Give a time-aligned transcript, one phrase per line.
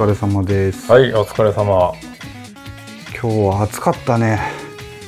[0.00, 0.90] 疲れ様です。
[0.90, 1.92] はい、お疲れ様。
[3.20, 4.40] 今日は暑かったね。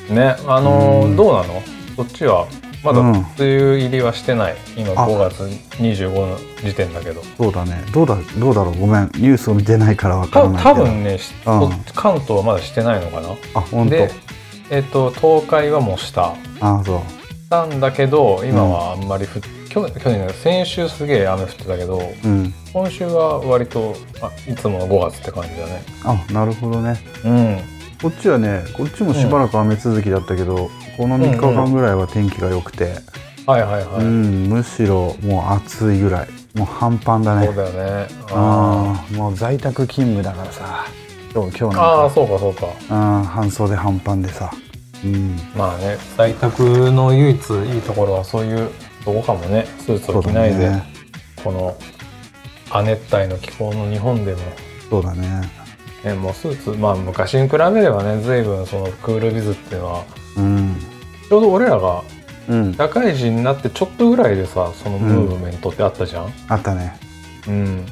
[0.07, 1.63] ね、あのーうんどうなの？
[1.97, 2.47] こっちは
[2.83, 4.55] まだうん梅雨入りはしてない。
[4.77, 5.41] 今あ5月
[5.81, 7.23] 25の時点だけど。
[7.23, 7.83] そうだね。
[7.91, 8.79] どうだ、どうだろう？
[8.81, 10.63] ごめん、ニュースを見てないからわからたない。
[10.63, 13.29] 多分ね、しうんこ関東はまだしてないのかな。
[13.55, 14.11] あ、本当で。、
[14.69, 16.35] えっ、と東海はもうした。
[16.59, 16.99] あ、そう。
[16.99, 22.53] したんだけど、今はあんまりふ、去年去年ね先週すげえ雨降ってたけど、うん。
[22.71, 25.81] 今週は割とあいつもの5月って感じだね。
[26.03, 26.99] あ、なるほどね。
[27.25, 27.59] うん。
[27.99, 32.95] こっちはね、こっちもしばらく雨続きだったけど、この3日間ぐらいは天気が良くて、
[33.47, 34.03] はいはいはい。
[34.05, 36.27] うん、むしろもう暑いぐらい。
[36.53, 37.47] もう半端だね。
[37.47, 38.07] そうだよね。
[38.29, 40.85] あああ、もう在宅勤務だからさ。
[41.33, 42.67] 今日、今日ーあー、なんか、そうかそうか。
[42.91, 44.51] うん、半袖半パンでさ。
[45.03, 45.37] うん。
[45.55, 47.35] まあね在宅の唯一
[47.73, 48.69] いいところはそういう
[49.03, 50.83] とこかもねスーツを着ないで、ね
[51.43, 51.75] この
[52.71, 54.39] 亜熱帯の気候の日本でも、
[54.89, 55.51] そうだね。
[56.05, 60.05] ね、もうスーツまあ昔に比べればね随分そのクールビズっていうのは
[60.37, 60.75] うん。
[61.29, 62.01] ちょうど俺らが
[62.47, 62.73] うん。
[62.73, 66.33] 社会人になってちょっとぐらいでさそのムーブメントってあったじゃん？
[66.47, 66.97] あったね。
[67.47, 67.85] うん、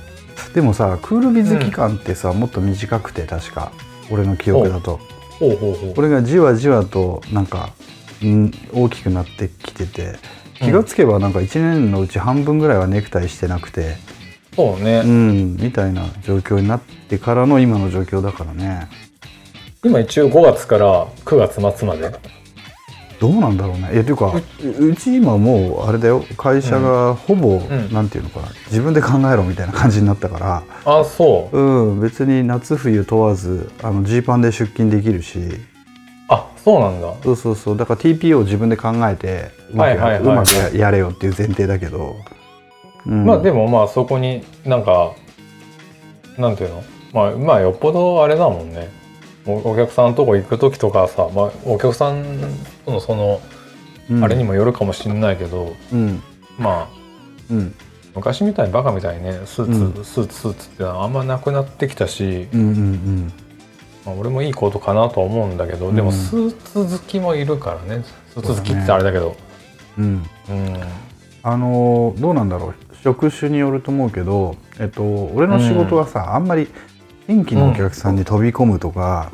[0.53, 3.73] でもさクールビズ期間ってさ、もっと短くて確か
[4.09, 5.01] 俺の記憶だと
[5.39, 7.73] ほうほうほうこれがじわじわとなんか、
[8.23, 10.15] うん、大きくなってきてて
[10.61, 13.97] 気がつけばなんか1年のうち半分ぐらいはネクタイしてなくて、
[14.55, 18.87] そうね、うん、みたいな状況になってからの今の状況だからね。
[19.83, 22.11] 今一応5月から9月末まで。
[23.19, 23.93] どうなんだろうね。
[23.93, 24.33] いやというか
[24.79, 26.23] ううち今もうあれだよ。
[26.37, 27.93] 会社がほぼ、ん。
[27.93, 28.47] なんていうのかな。
[28.67, 30.63] 自分で考えろみたいな感じになったから。
[30.85, 31.57] あそう。
[31.57, 35.39] うん、別に夏冬問わずあのジーパンで出勤できるし
[36.31, 37.13] あそうなんだ。
[37.23, 37.77] そうそうそう。
[37.77, 42.15] だから TPO を自分で考えてうまくや,、うまくややれよっていう前提だけど、
[43.05, 45.13] うん、まあでもまあそこになんか
[46.37, 46.83] なんていうの？
[47.13, 48.89] まあまあよっぽどあれだもんね。
[49.45, 52.23] おお客さんのとこ行く時とかさ、まあ、お客さん
[52.85, 53.41] とのその
[54.09, 54.23] うん。
[54.23, 56.21] あれにもよるかもしれないけど、うん。
[56.57, 56.87] まあ
[57.49, 57.75] うん。
[58.15, 63.33] 昔みたいにバカみたいにねスーツ、うスーツスーツってのはあんまなくなってきたし、うんうん
[64.05, 66.05] まあ、俺もいいことかなとは思うんだけど、でうん。
[66.05, 66.57] もスー
[66.87, 68.03] ツ好きもいるからね。
[68.33, 69.35] スーツ好きってあれだけど。
[69.97, 70.65] うんうん。
[70.65, 70.81] うん。
[71.43, 72.75] あのーどうなんだろう。
[73.03, 76.67] 職種によると思うけど、えっと、俺の仕事はさ、あんまり
[77.27, 79.31] 新規のお客さんに飛び込むとか、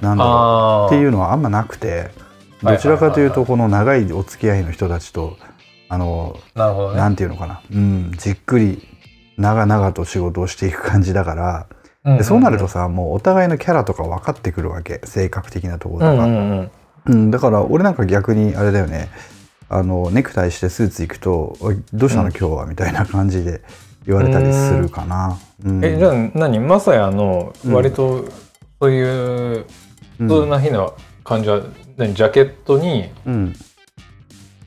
[0.00, 0.94] なんだろう。
[0.94, 2.10] っていうのはあんまなくて
[2.62, 5.36] はいどちらかというとはいこの長いお付き合いの人たちと
[5.88, 6.98] あのなるほどね。
[6.98, 8.86] なんていうのかな、うん、じっくり
[9.36, 11.75] 長々と仕事をしていく感じだからうん
[12.06, 15.00] でそうなるとさもうお互いのキャラとか分かってくるわけ。
[15.04, 16.70] 性格的なところとか、うんうんうん。
[17.06, 19.08] うんだから俺なんか逆にあれだよね。
[19.68, 22.30] あのネクタイしてスーツ行くと「おいどうしたのうん。
[22.30, 23.62] 今日は」みたいな感じで
[24.06, 25.36] 言われたりするかな。
[25.64, 25.84] うん。
[25.84, 26.60] えじゃあ何？
[26.60, 27.72] まさやのうん。
[27.72, 28.24] 割と
[28.80, 29.66] そういう
[30.20, 30.28] うん。
[30.28, 31.62] 普通な日の感じは、
[31.96, 32.14] 何？
[32.14, 33.52] ジャケットにうん。
[33.52, 33.60] シ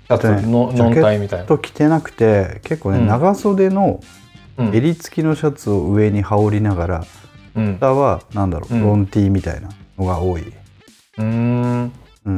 [0.10, 1.46] ャツのノンタイみたいな。
[1.46, 3.08] と着てなくて結構ね、うん。
[3.08, 4.02] 長袖の
[4.58, 4.76] うん。
[4.76, 7.04] 襟付きのシャツを上に羽織りながらうん
[7.80, 10.42] 下はなんだろう、うんロンティーみたいなのが多い。
[10.42, 11.92] うーん。
[12.26, 12.38] うん、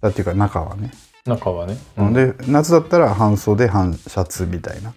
[0.00, 0.90] だっていうか中はね、
[1.26, 1.76] 中はね。
[2.12, 4.92] で夏だったら半袖半シャツみたいな。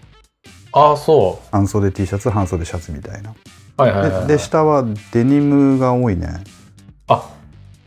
[0.74, 3.82] ああそ半袖 T シャツ半袖シャツみたいな、う。
[3.82, 4.28] はいはいはい、はい。
[4.28, 6.44] でで下はデニムが多いね。
[7.08, 7.30] あ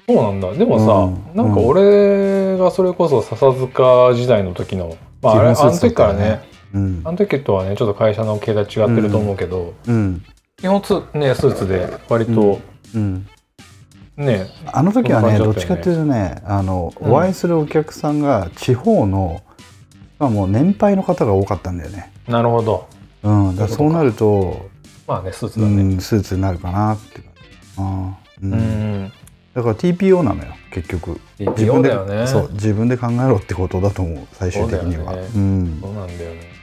[0.09, 0.53] そうなんだ。
[0.55, 1.37] でもさ、うん。
[1.37, 6.43] なんか俺がそれこそ笹塚時代の時の、まあ、あれあの時からね
[6.73, 7.03] うん。
[7.05, 10.25] あの時とはねちょっと会社の形態違ってると思うけど、うん
[10.61, 12.61] 基本つねスーツで割と
[12.95, 13.27] うん
[14.17, 19.41] ね、あの時はねそんなどっちかっていうとねあの、うんお会いするお客さんが地方の、
[20.19, 22.87] まあ、もう年配の方が多かったんだよね、なるほど。
[23.23, 24.69] うん、だからそそううなると
[25.07, 25.83] まあねスーツうだね。
[25.83, 27.23] ん、スーツになるかなって。
[27.79, 28.53] あー、うん。
[28.53, 29.13] うん。
[29.55, 31.19] だから TPO なのよ結局。
[31.39, 32.27] TPO だよね。
[32.27, 35.15] そう自分で考えろってことだと思う最終的には。
[35.15, 35.29] ね。
[35.35, 35.79] うん。
[35.81, 36.60] そうなんだよね。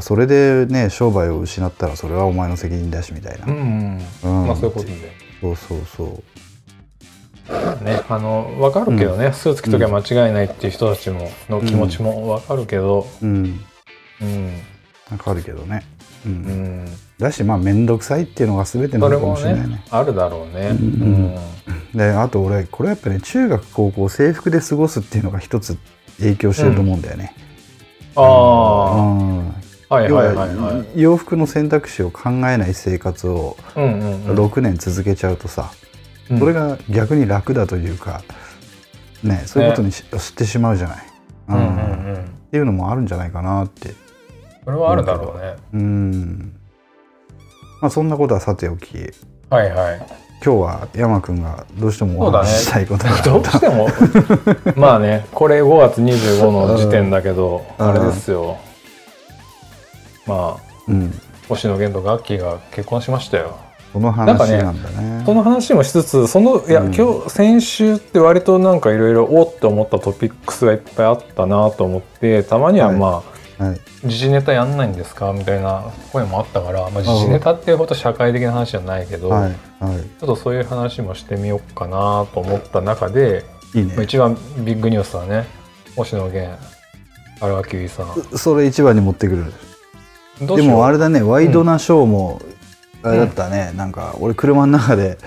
[0.00, 4.46] それでね商売を失ったらそれはお前の責任だしみたいな、うん、うん。
[4.46, 4.94] まあそういうことで。
[5.40, 7.84] そうそうそう。
[7.84, 13.60] ね、あの分かるけどね、スーツ着ときゃ間違いないっていう人たちもの気持ちも分かるけど、うん。
[14.20, 14.52] うん。
[15.10, 15.84] わかるけどね、
[16.26, 16.32] うん。
[16.32, 16.84] うん。
[17.18, 19.68] だしまあ面倒くさいっていうのが全てなのかもしれないね。
[19.68, 20.68] ねあるだろうね。
[20.70, 21.36] うん。
[21.94, 25.78] であと俺これやっぱね中学高校制服で過ごすっていうのが一つ
[26.18, 27.34] 影響してると思うんだよね、
[28.14, 29.52] ああ、
[29.90, 30.74] 要はいはいは。
[30.74, 31.00] はい。
[31.00, 35.70] 洋服の選択肢を考えない生活をうんうんうん、6年続けちゃうとさ、
[36.30, 36.38] うん。
[36.38, 38.22] それが逆に楽だというか
[39.22, 41.06] ねそういうことにし、知ってしまうじゃない、
[41.48, 41.56] うん。
[41.56, 43.94] うんっうん、ていうのもあるんじゃないかなって。
[44.64, 45.56] それはあるだろうね。
[45.72, 46.52] うん。
[47.80, 48.96] まあそんなことはさておき。
[49.48, 50.06] はいはい。
[50.44, 53.30] 今日は山くんがどうしてもお話ししたいことがあった。
[53.30, 53.88] どうしても。
[54.76, 57.88] まあねこれ5月25の時点だけど うん。
[57.88, 58.58] あれですよ
[60.28, 61.12] まあうん。
[61.48, 63.58] 星野源とガッキーが結婚しましたよ。
[63.92, 65.22] その話なんだね。
[65.24, 66.94] その話もしつつそのいや、うん。
[66.94, 72.96] 今日先週って割となんかいろいろおって思ったトピックスがいっぱいあったなと思ってたまにははい。
[72.96, 73.22] ま
[73.58, 73.80] あ、はい。
[74.04, 79.50] 時事ネタやんないんですかみたいな声もあったから、まあ、時事ネタっていうほど社会的な話じゃないけど、はい。
[79.80, 83.44] はちょっとそういう話もしてみようかなと思った中で、
[83.74, 83.94] いいいね。
[83.94, 85.46] まあ一番ビッグニュースはね
[85.96, 86.56] 星野源
[87.40, 88.38] 荒垣結衣さん。
[88.38, 89.52] それ一番に持ってくる
[90.40, 92.40] でもあれだねワイドなショーも
[93.02, 95.18] あれだったね、なんか俺車の中で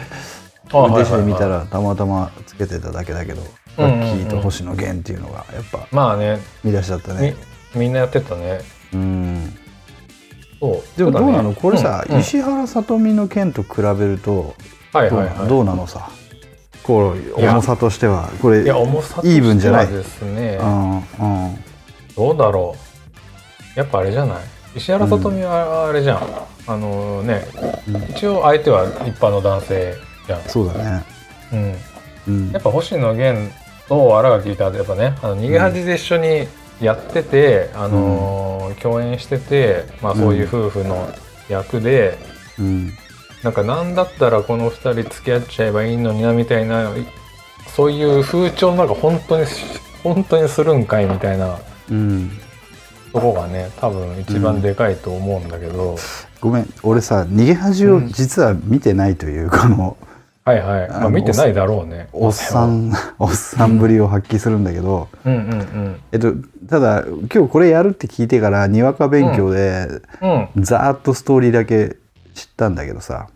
[0.73, 3.41] あ運転手で見たらたまたまつけてただけだけど、
[3.77, 3.99] うんうんうん。
[3.99, 6.39] ラッキーと星野源っていうのがやっぱまあね。
[6.63, 7.35] 見出しだったね。
[7.75, 8.59] みみんなやってたね。
[8.93, 9.57] うん。
[10.59, 10.97] そう。
[10.97, 12.21] でもどうなの、これさ、うんうん。
[12.21, 14.55] 石原さとみの件と比べるとど
[14.93, 15.47] う,、はいはいはい。
[15.47, 16.09] どうなのさ？
[16.83, 18.29] こう重さとしては。
[18.41, 19.87] これいや重さとイーブンじゃない？
[19.87, 20.97] ですねうん。
[20.97, 21.03] うん。
[22.17, 22.75] どうだろ
[23.75, 23.79] う。
[23.79, 24.37] やっぱあれじゃない？
[24.75, 26.19] 石原さとみはあれじゃん、
[26.67, 27.45] あのね
[27.87, 28.03] うん。
[28.11, 29.95] 一応相手は一般の男性
[30.27, 31.03] じゃん、そうだね。
[31.53, 31.75] うん、
[32.27, 32.51] うん。
[32.51, 33.51] やっぱ星野源
[33.87, 36.47] と新垣結衣ってやっぱねあの逃げ恥で一緒に
[36.79, 38.51] やってて、あのー
[38.81, 41.07] 共演してて、まあ、そういう夫婦の
[41.49, 42.17] 役で、
[42.57, 42.89] うん。
[43.43, 47.05] なんかなんだったらこの二人付き合っちゃえばいいのになみたいない
[47.67, 49.45] そういう風潮なんか本当に
[50.03, 51.59] 本当にするんかいみたいな。
[51.89, 52.31] うん
[53.11, 55.97] とこがね多分一番でかいと思うんだけど、
[56.39, 59.97] ごめん俺さ逃げ恥を実は見てないという、この
[60.43, 62.09] はいはい、まあ、見てないだろうね。
[62.13, 66.33] おっさん おっさんぶりを発揮するんだけど、うんうんえっと、
[66.67, 69.87] ただ今日これやるって聞いてからにわか勉強で、
[70.19, 70.49] うん。
[70.55, 70.63] うん。
[70.63, 71.97] ざーっとストーリーだけ
[72.33, 73.27] 知ったんだけどさ。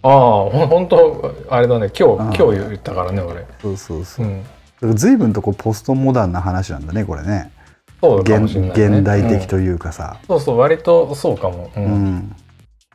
[0.00, 1.90] ああほん本当あれだね。
[1.90, 3.44] 今日今日言ったからね俺。
[3.60, 4.26] そうそうそう。
[4.26, 4.96] う、ん。
[4.96, 7.50] 随分とこうポストモダンな話なんだねこれね
[8.00, 12.16] そうかも現しれない、ね、現代的うんというかさ、そうそう割とそうかも、ううん。
[12.16, 12.36] ん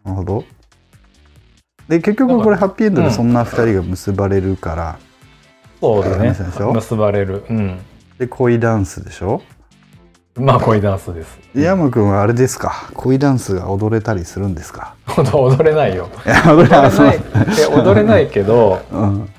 [0.03, 0.43] なるほど。
[1.87, 4.99] で結局これハッピーエンドでそんな2人が結ばれるから、
[5.81, 6.29] そうだね。
[6.29, 7.43] 話でしょ結ばれる。
[7.49, 7.79] うん。
[8.17, 9.41] で恋ダンスでしょ？
[10.35, 11.37] まあ恋ダンスです。
[11.53, 12.89] 山くんはあれですか？
[12.95, 14.95] 恋ダンスが踊れたりするんですか？
[15.33, 16.09] 踊れないよ。
[16.25, 17.19] いや踊れない。
[17.75, 19.29] 踊れないけどうん。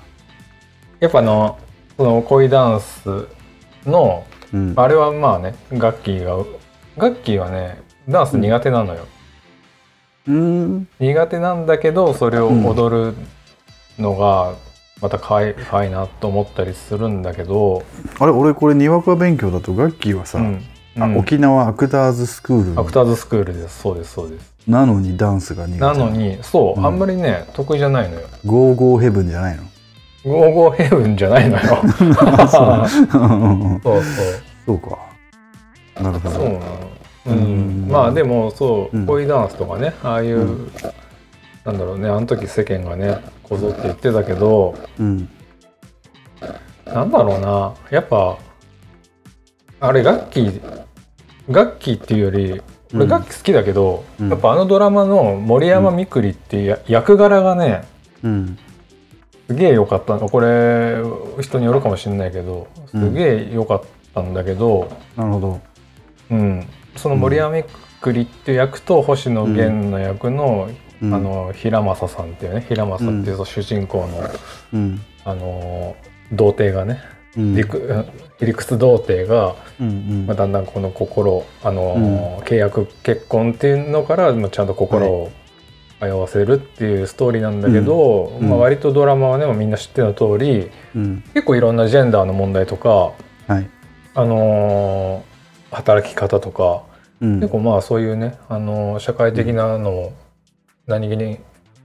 [1.01, 1.59] やっぱあの
[1.97, 3.27] その恋ダンス
[3.87, 4.25] の
[4.55, 4.75] うん。
[4.77, 6.37] あれはまあねガッキーが
[6.97, 9.07] ガッキーはねダンス苦手なのよ、
[10.29, 10.89] うん。
[10.99, 13.15] 苦手なんだけどそれを踊る
[13.99, 14.55] のが
[15.03, 15.55] また可愛い
[15.89, 17.83] いなと思ったりするんだけど、
[18.19, 20.41] あれ俺これにわか勉強だとガッキーはさ、
[21.17, 23.83] 沖縄アクターズスクールアクターズスクールです。
[23.83, 24.55] そうですそうです。
[24.67, 25.81] なのにダンスが苦手。
[25.81, 26.87] なのにそう、うん。
[26.87, 28.27] あんまりね得意じゃないのよ。
[28.47, 29.63] ゴーゴーヘブンじゃないの？
[30.25, 31.63] ゴーゴーヘブンじゃないのよ。
[31.83, 31.99] そうそ
[33.93, 33.97] う
[34.67, 34.99] そうか。
[36.01, 36.35] なるほど。
[36.35, 36.61] そうなの。
[37.27, 37.41] うん、う
[37.87, 37.89] ん。
[37.89, 39.07] まあでもそううん。
[39.07, 40.73] 恋ダンスとかねああいう、うん。
[41.65, 45.29] なんだろうねあの時世間がねこぞって言ってたけどうん。
[46.87, 47.75] なんだろうな。
[47.91, 48.39] やっぱ
[49.81, 50.85] あれガッキー
[51.51, 53.09] ガッキーっていうより俺うん。
[53.09, 54.31] ガッキー好きだけど、うん。
[54.31, 57.85] やっぱあのドラマの森山みくりっていうや役柄がね
[58.23, 58.59] うん。
[59.47, 60.29] すげえ良かったの。
[60.29, 60.97] これ
[61.41, 63.83] 人によるかもしれないけどすげえ良かっ
[64.15, 65.61] たんだけど、なるほど。
[66.31, 66.67] うん。
[66.97, 67.65] その森山み
[68.01, 70.69] くりっていう役と星野源の役の,、
[71.03, 71.15] うん。
[71.15, 74.31] あの平正さんっていうね平正っていう主人公の、
[74.75, 75.01] うん。
[75.25, 75.97] あの
[76.33, 77.01] 童貞がね
[77.37, 77.55] うん。
[77.57, 80.27] 理屈童貞が、うんうん。
[80.27, 85.33] まあ、だんだんこの心あの、契約結婚っていうのから、まあ、ちゃんと心を
[86.01, 88.49] 通わせるっていうストーリーなんだけど、うん。
[88.49, 91.25] まあ、割とドラマはね、まあみんな知っての通りうん。
[91.35, 93.13] 結構いろんなジェンダーの問題とか、
[93.47, 93.69] はい
[94.15, 95.35] あのー
[95.75, 96.85] 働き方とか、
[97.21, 97.41] うん。
[97.41, 100.13] 結構まあそういうね、あのー社会的なのを
[100.87, 101.39] 何気に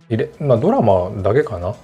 [0.09, 1.75] 入れ、まあ、ドラマだけかな、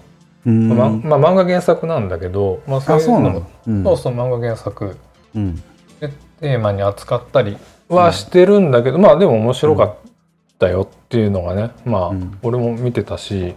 [0.46, 0.70] うん。
[0.70, 4.98] まあまあ、漫画原作なんだけど、まあ、そうあいうのもそうそうそう漫画原作
[5.36, 5.56] うん。
[6.00, 6.10] で
[6.40, 7.58] テーマに扱ったり
[7.90, 9.96] はしてるんだけど、まあでも面白かっ
[10.60, 12.38] たよっていうのがねまあ、うん。
[12.44, 13.56] 俺も見てたし。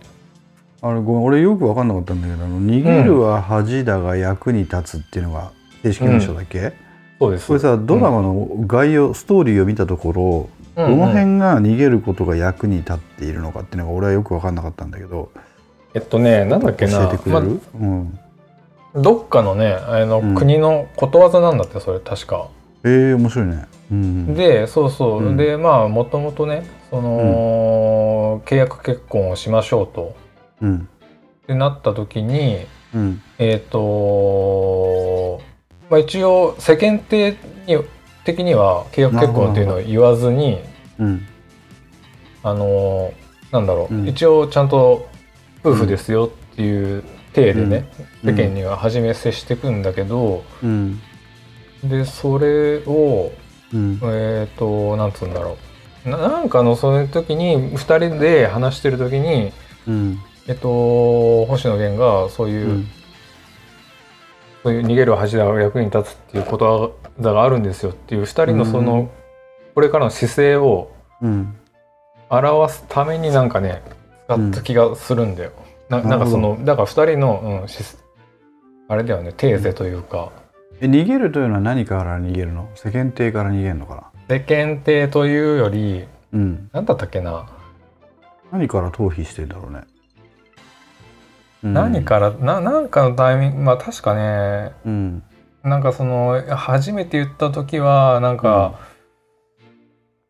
[0.81, 5.51] あれごめん俺よく分かんなかったんだけど逃げるは恥だが役に立つっていうのが
[5.93, 6.73] 正式名称だっけ、
[7.19, 7.47] そうです。
[7.49, 10.99] これさドラマの概要、ストーリーを見たところ、うんうん。
[10.99, 15.31] どの辺が逃げることが役に立っているのかっていうのが俺はよく分かんなかったんだけど。
[15.95, 18.19] えっとねなんだっけ教なえてくれる、うん、
[18.95, 20.35] まどっかのねあの、うん。
[20.35, 22.49] 国のことわざなんだってそれ確か。
[22.85, 23.67] えー、面白いね。
[23.91, 25.37] うん、でそうそう、うん。
[25.37, 27.17] でまあもともとねその、
[28.39, 30.15] の契約結婚をしましょうと。
[30.61, 30.89] うん。
[31.45, 33.23] ってなった時にうん。
[33.39, 35.41] えっ、と
[35.91, 37.79] まあ一応世間体に
[38.25, 40.61] 的には契約結婚っていうのを言わずに
[40.99, 41.27] うん。
[42.43, 43.13] あの
[43.51, 44.09] なんだろう、うん。
[44.09, 45.09] 一応ちゃんと
[45.65, 47.05] 夫婦ですよっていう
[47.35, 47.91] 体でね、
[48.25, 48.37] うん。
[48.37, 51.01] 世間には初め接していくんだけど、うん。
[51.83, 53.33] でそれを
[53.73, 54.01] うん。
[54.03, 55.57] えっ、となんつうんだろ
[56.07, 56.11] う。
[56.11, 59.53] ななんかのその時に2人で話してる時に
[59.87, 60.19] うん。
[60.47, 62.89] えっと星野源がそういう、うん
[64.63, 69.11] そういう逃げる恥だが役に立つっていうことわざがあるんですよっていう2人のその、うん。
[69.75, 71.55] これからの姿勢をうん。
[72.31, 73.83] 表すためになんかね
[74.27, 75.53] 使った気がするんだよ。
[75.89, 77.83] ななんかそのだから2人の、うん、し
[78.89, 80.31] あれだよねテーゼというか、
[80.81, 82.69] え逃げるというのは何から逃げるの？
[82.75, 86.71] 世間体から逃げるのか世間体というよりなうん。
[86.73, 87.49] 何だったっけな、
[88.53, 89.98] 何から逃避してんだろうね、うん
[91.63, 95.23] 何からななんかのタイミングまあ確かねうん。
[95.65, 98.79] なんかその初めて言った時はなんか、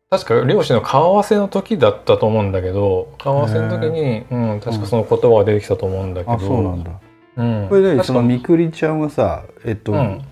[0.09, 6.99] 確か両親の顔合わせの時だったと思うんだけど顔合わせの時に、うん、確かその言葉が出てきたと思うんだけど、あそうなんだ。
[7.37, 10.25] うん、これでそのみくりちゃんはさえっと、うん。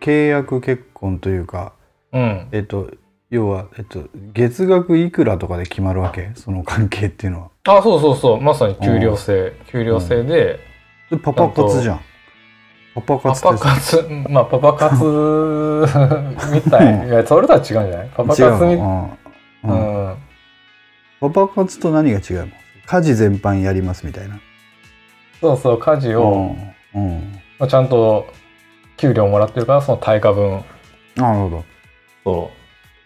[0.00, 1.74] 契約結婚というか
[2.12, 2.90] うん、えっと
[3.32, 6.32] 要は、えっと、月額いくらとかで決まるわけ？
[6.34, 7.78] その関係っていうのは。
[7.78, 8.40] あそうそうそう。
[8.42, 9.54] まさに給料制。
[9.68, 10.60] 給料制で、
[11.10, 12.00] でパパ活じゃん。
[12.94, 14.08] パパパ活ってパ活。
[14.28, 15.02] まあパパ活
[16.52, 17.08] みたい。
[17.08, 18.10] いやそれとは違うんじゃない？
[18.14, 20.10] パパ活み違うん。
[20.10, 20.16] ん。
[21.18, 22.48] パパ活と何が違うの？
[22.84, 24.38] 家事全般やりますみたいな。
[25.40, 26.54] そうそう家事を、
[26.94, 27.02] うん。
[27.02, 27.32] うん。
[27.58, 28.26] まあ、ちゃんと
[28.98, 30.62] 給料もらってるからその対価分。
[31.16, 31.64] なるほ
[32.24, 32.34] そう。
[32.34, 32.50] ど、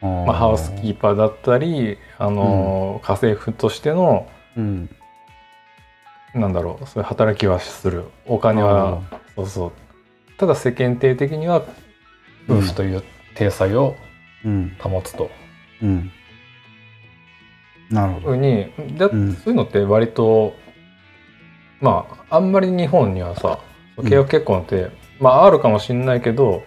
[0.00, 4.90] まあ、ハウスキーパーだったり、あのー家政婦としてのうん。
[6.34, 8.04] なんだろうそういう働きはする。
[8.26, 9.02] お金は
[9.34, 9.72] そうそう。
[10.38, 11.62] ただ世間体的には
[12.48, 13.02] 夫婦という
[13.34, 13.96] 体裁を
[14.44, 14.76] うん。
[14.78, 15.30] 保つと。
[15.82, 16.10] うん。
[17.90, 18.26] なるほど。
[18.28, 20.54] ふうにそういうのって割と
[21.80, 23.60] まああんまり日本にはさ
[23.96, 26.62] 契約結婚って、まああるかもしれないけど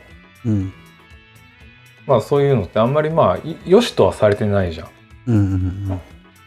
[0.45, 0.73] うん
[2.09, 4.87] まあそういうのってあんまりまあい良しとはされてないじゃん。
[5.27, 5.39] うんう
[5.93, 6.01] ん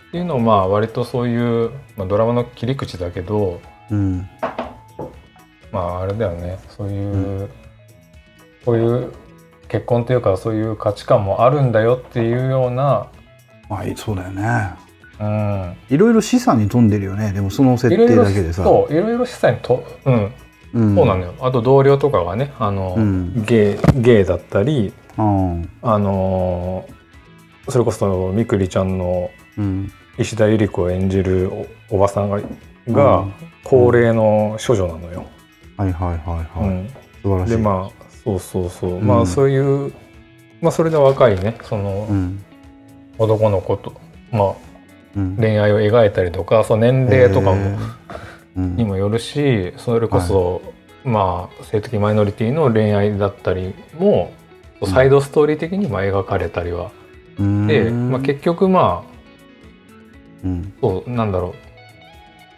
[0.09, 4.28] っていうのをまあ割とそういう、まあ、ドラマの切り口だけどうん。
[5.71, 6.59] まああれだよね。
[6.69, 7.49] そういう、
[8.64, 9.12] こういう
[9.69, 13.09] 結婚っていうかそういう価値観もあるんだよっていうような、
[13.71, 14.71] まあそうだよね。
[15.19, 17.33] うん、いろいろ資産に富んでるよね。
[17.33, 18.64] でもその設定だけでさ。
[18.64, 18.92] そう。
[18.92, 20.33] いろいろ資産にと、うん。
[20.75, 20.95] うん。
[20.95, 21.35] そうなのよ。
[21.40, 23.45] あと同僚とかがねあの、うん。
[23.45, 26.88] ゲイゲイだったりうんあの
[27.69, 29.92] それこそみくりちゃんのうん。
[30.19, 31.50] 石田ゆり子を演じる
[31.88, 33.35] おおばさんがうがん。
[33.64, 35.25] 高齢の処女なのよ。
[35.76, 36.88] はいはいはいはい、うん。
[37.23, 37.50] 素晴らしい。
[37.52, 39.07] でまあそうそうそう、ん。
[39.07, 39.92] まあそういう
[40.61, 41.57] まあそれで若いね。
[41.62, 42.45] そのうん。
[43.19, 43.95] 男の子と、
[44.31, 44.54] まあ
[45.16, 45.37] うん。
[45.37, 47.78] 恋愛を描いたりとかその年齢とかも、
[48.54, 50.61] にもよるしそれこそ、
[51.04, 54.41] まあ性的マイノリティの恋愛だったりもうん
[54.87, 56.91] サイドストーリー的にも描かれたりは。
[57.39, 57.67] うん。
[57.67, 59.12] で、まあ、結局まあ
[60.45, 60.73] うん。
[60.81, 61.55] そうなんだろ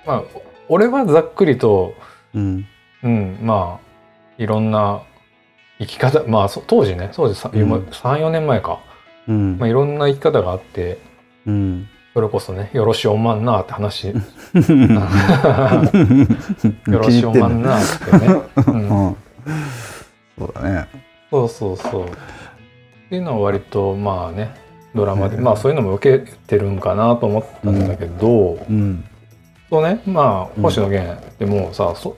[0.04, 0.08] う。
[0.08, 0.22] まあ
[0.68, 1.94] 俺はざっくりと
[2.34, 2.66] うん。
[3.02, 3.84] うんまあ
[4.38, 5.02] いろんな
[5.78, 7.72] 生き方まあそ当時ね当時さうん。
[7.72, 8.80] 34年前か、
[9.28, 9.58] うん。
[9.58, 10.98] まあ、いろんな生き方があって
[11.46, 11.88] うん。
[12.14, 14.08] それこそねよろしおまんなって話。
[14.08, 14.14] よ
[16.86, 18.34] よろしおまんなってね、
[18.68, 18.74] うん。
[18.74, 19.16] うん。
[20.38, 21.03] そうだね
[21.34, 22.04] そうそうそう。
[22.04, 22.08] っ
[23.08, 24.54] ていうのは割とまあね
[24.94, 25.42] ドラマで、うん。
[25.42, 29.04] まあそういうのも受けてるんかなと思ったんだけど、うん。
[29.68, 30.62] そうねまあうん。
[30.62, 32.16] 星野源ってもうさそ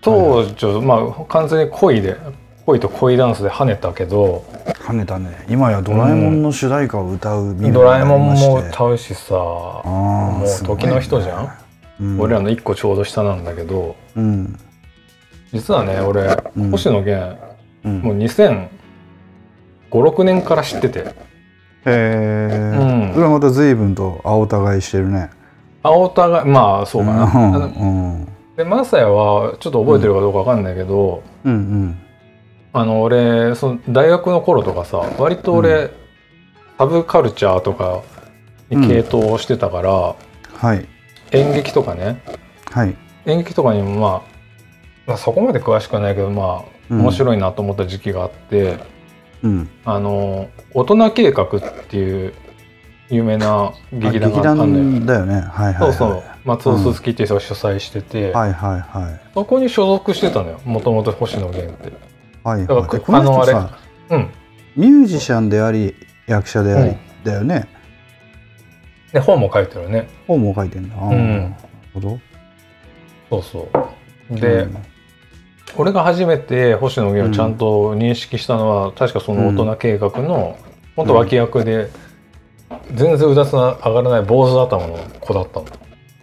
[0.00, 2.16] 当時、まあ完全に恋で
[2.64, 4.44] 恋と恋ダンスで跳ねたけど
[4.86, 5.44] 跳ねたね。
[5.48, 11.52] 今やドラえもんの主題歌を歌う身分ドラえもんも歌うしさ、もう時の人じゃん、
[12.00, 12.20] うん。
[12.20, 13.96] 俺らの一個ちょうど下なんだけど。
[14.16, 14.58] うん。
[15.52, 16.70] 実はね俺、うん。
[16.70, 17.36] 星野源
[17.84, 18.00] うん。
[18.00, 21.00] もう2005,6年から知ってて。
[21.00, 21.04] へ
[21.86, 22.48] え、
[22.78, 23.14] うん。
[23.14, 25.30] それはまた随分と青互いしてるね。
[25.82, 27.54] 青田がまあそうかな、うん。
[27.54, 27.58] う
[28.22, 28.28] ん。
[28.56, 31.98] でマサヤはちょっと覚えてるかどうかわかんないけど、うんうん。
[32.72, 35.90] あの俺その大学の頃とかさ割と俺、う
[36.78, 38.02] サブカルチャーとか
[38.70, 40.86] に傾倒してたから、はい。
[41.32, 42.22] 演劇とかね。
[42.70, 42.96] はい。
[43.26, 44.22] 演劇とかにもまあ、
[45.06, 48.78] まあ、そこまで詳しくはないけどまあうん面白いなと思った時期があって、
[49.42, 49.68] うん。
[49.84, 51.48] あの大人計画っ
[51.88, 52.34] ていう
[53.08, 55.34] 有名な劇団劇があったんだよね。
[55.34, 55.92] はいはいはい。
[55.92, 56.22] そうそう。
[56.44, 59.20] 松尾鈴木っていう人が主催してて、はいはいはい。
[59.34, 60.60] そこに所属してたのよ。
[60.64, 61.92] もともと星野源って。
[62.44, 63.78] はいだからはいでこの人あのさ
[64.10, 64.30] うん。
[64.76, 65.94] ミュージシャンであり
[66.26, 66.98] 役者であり、うん。
[67.24, 67.68] だよね。
[69.12, 70.08] で本も書いてるね。
[70.26, 71.40] 本も書いてんだ、うん。
[71.40, 71.54] なる
[71.94, 72.18] ほど。
[73.30, 73.68] そうそ
[74.30, 74.34] う。
[74.40, 74.76] で、うん
[75.76, 80.58] 俺が初めて星野源をちゃんと認識したのは、確かその大人計画の
[80.96, 81.90] 元脇役で、
[82.94, 85.66] 全然うだつな上がらない坊主頭の子だったの。
[85.66, 85.68] へ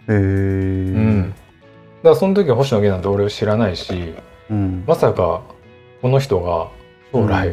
[0.08, 4.14] えうん、だからその時は星野源なんて俺知らないし
[4.50, 4.84] うん。
[4.86, 5.42] まさか
[6.02, 6.68] この人が
[7.12, 7.48] 将来、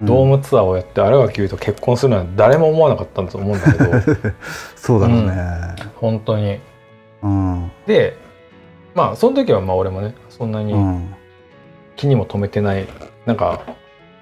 [0.00, 0.06] うん。
[0.06, 3.84] ドームツアーをやって新垣結衣と結婚するなんて誰も思わなかったと思うんだけど。
[4.76, 5.32] そうだろうね。
[5.96, 6.58] 本当に。
[7.22, 7.70] うん。
[7.86, 8.16] で
[8.94, 11.14] まあその時はまあ俺もねそんなにうん
[12.00, 12.88] 気にも留めてない
[13.26, 13.62] なんか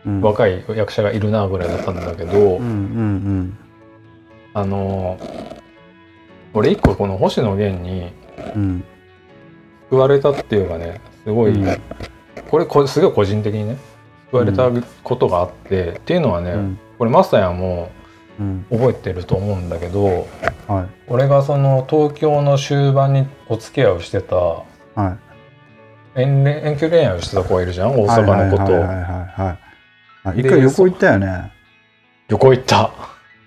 [0.05, 0.21] うん。
[0.21, 3.59] 若い役者がいるなぐらいだったんだけど、うんうん
[4.55, 5.21] あの
[6.55, 8.13] 俺一個この星野源に
[8.55, 8.63] うん。
[8.63, 8.85] うん
[9.91, 11.81] 救われたっていうかねすごい、うん。
[12.51, 13.79] これすごい個人的にね
[14.31, 14.71] 救われた
[15.03, 16.79] ことがあって、っていうのはね、うん。
[16.99, 17.91] これマスターやも
[18.39, 18.67] うん。
[18.71, 20.27] 覚えてると思うんだけど
[20.67, 20.87] はい。
[21.07, 24.65] 俺がその東京の終盤にお付き合いをしてたは
[24.97, 25.28] い
[26.19, 29.59] 遠恋遠距離恋愛をしてた子がいるじゃん大阪の子とはいはいはいはいはい。
[30.25, 31.53] あで一回旅行行ったよね。
[32.29, 32.91] 旅行行った。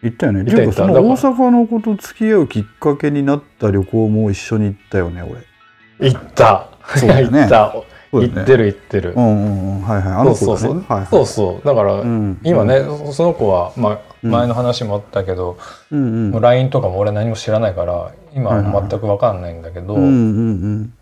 [0.01, 0.39] 行ったよね。
[0.39, 6.09] 行ったていうかその大阪の子と付き合うきっかけになった旅行も一緒に行ったよね俺。
[6.09, 6.69] 行った。
[6.95, 7.29] そうね。
[7.29, 7.75] 行った。
[8.11, 9.81] 行ってる行ってる、うんうんうん。
[9.83, 10.13] はいはい。
[10.13, 11.07] あの子そうそうそう、はいはい。
[11.07, 11.67] そうそう。
[11.67, 14.31] だから、うん今ねその子は、まあ、うん。
[14.31, 15.57] 前の話もあったけど、
[15.91, 16.31] うんうん。
[16.31, 20.93] もう LINE とかも俺何も知らないから今は全く分かんないんだけど、うんうん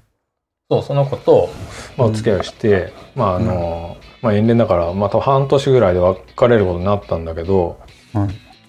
[0.69, 1.49] そうその子と、
[1.97, 7.79] まあ、お付き合いをして、まああの、まあ、遠恋だからまた半年ぐらいで別れることになったんだけど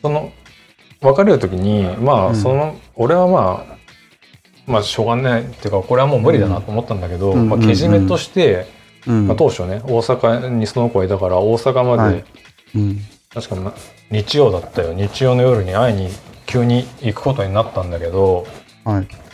[0.01, 0.33] その
[1.03, 2.33] 別れる時にまうん。
[2.33, 3.77] あその、俺はまあ
[4.67, 7.51] まあしょうがないっていうかこれはもう無理だなと思ったんだけど、うん。
[7.51, 8.67] まあ、けじめとして、
[9.07, 9.27] うん。
[9.27, 12.25] まあ、当初ね大阪にその子がいたから大阪まで、
[13.35, 13.75] 確かな
[14.11, 14.95] 日曜だったよ。
[14.95, 16.09] 日曜の夜に会いに
[16.47, 18.47] 急に行くことになったんだけど
[18.85, 19.30] はい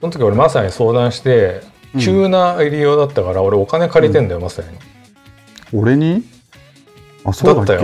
[0.00, 1.60] その時俺まさに相談して
[1.94, 2.00] うん。
[2.00, 4.68] 急な入りようだったから俺お金借りてんだよ、まさに。
[5.72, 6.22] 俺に？
[7.24, 7.80] あそうだったよ。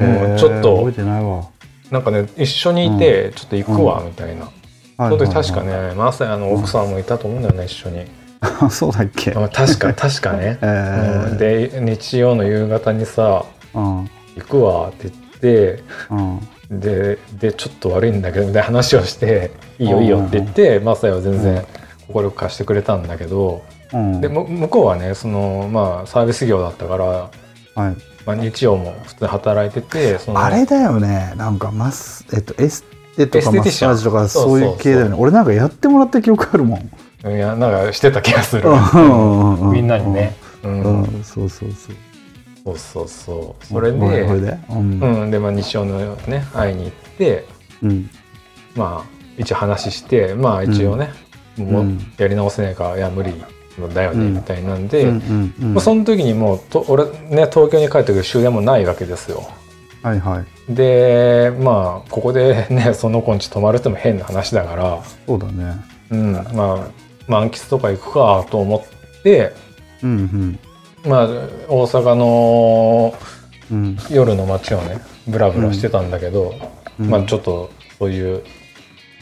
[0.00, 0.76] うんちょっと。
[0.76, 1.44] 覚えてないわ。
[1.90, 4.52] なんかね一緒にいてちょっと行くわみたいな、はい
[4.98, 5.44] その時はい。
[5.44, 8.04] 確かねまさにの奥さんもいたと思うんだよね一緒に、
[8.40, 9.32] あ そうだっけ？
[9.32, 11.30] まあ確か確かね、 えー。
[11.30, 11.38] うん。
[11.38, 14.10] で日曜の夕方にさうん。
[14.36, 21.64] 行くわって言ってうんででちょっと悪いんだけどみたいな話をして「いいよいいよ」って言ってマサヤは全然
[22.12, 24.20] 快く貸してくれたんだけどうん。
[24.20, 27.30] でむ向こうはねそのまあサービス業だったから、は
[27.90, 27.96] い。
[28.26, 31.32] まあ、日曜も普通に働いててそのあれだよね。
[31.36, 32.84] なんかマスえっとエス
[33.16, 33.90] テとかマッテティシャン。
[33.90, 35.16] サージとかそういう系だよね。
[35.16, 37.30] 俺なんかやってもらった記憶あるもん。
[37.30, 38.68] いやなんかしてた気がする。
[38.68, 40.34] うんみんなにね。
[40.64, 41.96] ううんんそうそうそう
[42.66, 43.66] そうそうそう。
[43.66, 44.58] それでで？
[44.70, 45.00] うん。
[45.00, 45.30] うん。
[45.30, 47.44] でまあ日曜のね会いに行って
[47.82, 48.10] うん。
[48.74, 51.10] まあ一応話してまあ一応ね、
[51.56, 52.12] もううん。
[52.18, 53.32] やり直せないからいや無理
[53.94, 54.34] だよねうん。
[54.34, 55.74] みたいなんで、うんうんうん。
[55.74, 59.48] まあ、その時にもうと俺ね東京に帰ってくる終電もないわけですよ。
[60.02, 60.74] はいはい。
[60.74, 65.76] でまあここでね その子んち泊まるっても変な話だから、そうだね。
[66.10, 68.84] うん、まあ満喫とか行くかと思
[69.18, 69.52] って
[70.02, 70.58] うん
[71.04, 71.26] まあ
[71.68, 73.14] 大阪の
[74.10, 76.54] 夜の街をねブラブラしてたんだけど、
[76.98, 77.10] うん。
[77.10, 78.42] まあちょっとそういう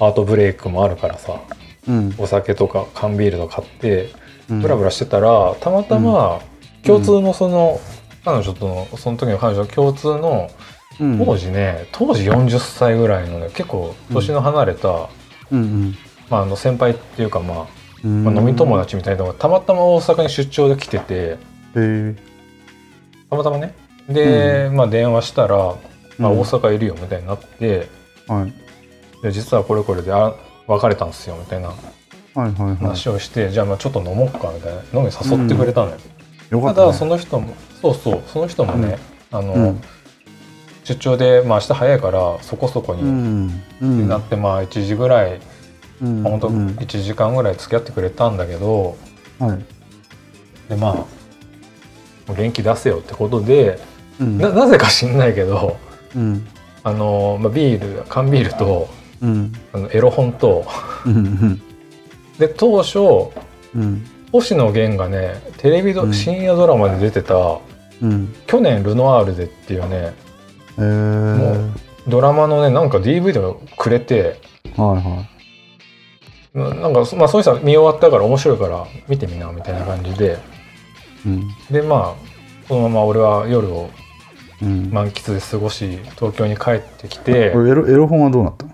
[0.00, 1.40] アートブレイクもあるからさ
[1.88, 2.14] うん。
[2.18, 4.10] お酒とか缶ビールとか買って
[4.50, 4.60] うん。
[4.60, 6.40] ブラブラしてたらたまたま
[6.84, 7.80] 共通のその、
[8.26, 10.50] 彼女とのその時の彼女共通の
[11.00, 11.24] うん。
[11.24, 15.08] 当時ね当時40歳ぐらいのね結構年の離れた、
[15.50, 15.94] うん。
[16.30, 17.66] まあ、あの先輩っていうか、まあ
[18.04, 18.24] うん。
[18.24, 21.38] まあ、飲み友達みたいなのがたまたま大阪に出張で来ててへ
[21.76, 22.14] え
[23.30, 23.74] たまたまね。
[24.08, 25.56] で、まあ、電話したら、
[26.18, 26.38] まあ、うん。
[26.40, 27.88] 大阪いるよみたいになって、
[28.28, 28.52] はい。
[29.22, 30.34] で実はこれこれであ
[30.66, 31.72] 別れたんですよみたいな
[32.34, 34.80] 話をして、じゃあまあちょっと飲もうかみたいな。
[34.80, 35.96] 飲みに誘ってくれたのよ、
[36.50, 38.98] よかっただその人もそうそうその人もね、
[39.30, 39.80] あの、うん。
[40.84, 43.62] 出張で、まあ、明日早いからそこそこうにん。
[43.80, 44.08] うん。
[44.08, 45.40] なって、まあ1時ぐらい、
[46.02, 46.22] うん。
[46.22, 46.66] まあ、本当うん。
[46.68, 48.96] 1時間ぐらい付き合ってくれたんだけど
[49.38, 49.64] はい。
[50.68, 51.13] でまあ
[52.32, 53.78] 元気出せよってことで、
[54.20, 54.38] うん。
[54.38, 55.76] ななぜか知んないけど
[56.16, 56.46] うん。
[56.82, 58.88] あの、まあ、ビール缶ビールと
[59.20, 59.52] うん。
[59.72, 60.64] あのエロ本と
[61.04, 61.60] うん
[62.38, 62.98] で当初
[63.74, 64.06] うん。
[64.32, 66.12] 星野源がねテレビド、うん。
[66.12, 67.58] 深夜ドラマで出てた
[68.02, 70.14] うん「去年ルノワールで」っていうね
[70.78, 71.36] えー。
[71.36, 71.70] もう
[72.08, 74.40] ドラマのねなんか DVD をくれて
[74.76, 75.24] はいは
[76.54, 76.58] い。
[76.58, 80.38] ななんかまあそういう人は見終わったから面白いから見てみなみたいな感じで
[81.26, 81.48] うん。
[81.70, 83.90] でまあそのまま俺は夜を
[84.62, 84.90] うん。
[84.90, 88.72] 満喫で過ごし東京に帰ってきてエロエロ本はどうなったの？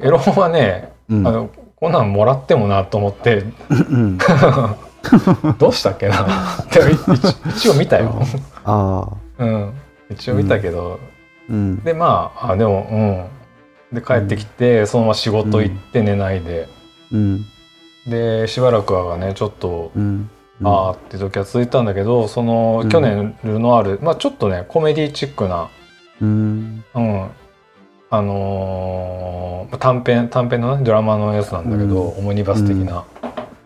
[0.00, 1.26] エロ本はね、うん。
[1.26, 4.18] あのこんなんもらってもなと思ってうん。
[5.58, 6.26] どうしたっけな？
[6.70, 8.22] 一一応見たよ、
[8.64, 9.72] ああうん、
[10.10, 11.00] 一応見たけど、
[11.48, 11.82] うん。
[11.82, 12.88] でまああでも
[13.92, 13.96] うん。
[13.96, 16.68] で帰ってきて、そのまま仕事行って寝ないで、
[17.10, 17.44] うん。
[18.06, 20.30] でしばらくはねちょっと、うん
[20.64, 22.88] ああって時は続いたんだけどその、うん。
[22.88, 25.68] 去年ルノアール、まあ、ちょっとねコメディチックな、
[26.20, 26.84] うん。
[26.94, 27.28] うん、
[28.10, 33.04] あのー短編短編のねドラマのやつなんだけど、オモニバス的な、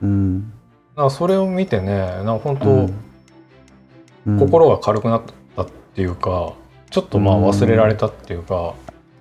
[0.03, 0.53] うん。
[0.97, 2.89] なそれを見てねな本当、
[4.27, 4.39] うん。
[4.39, 5.23] 心が軽くなっ
[5.57, 6.53] たっていうか
[6.91, 8.75] ちょっとまあ忘れられたっていうか、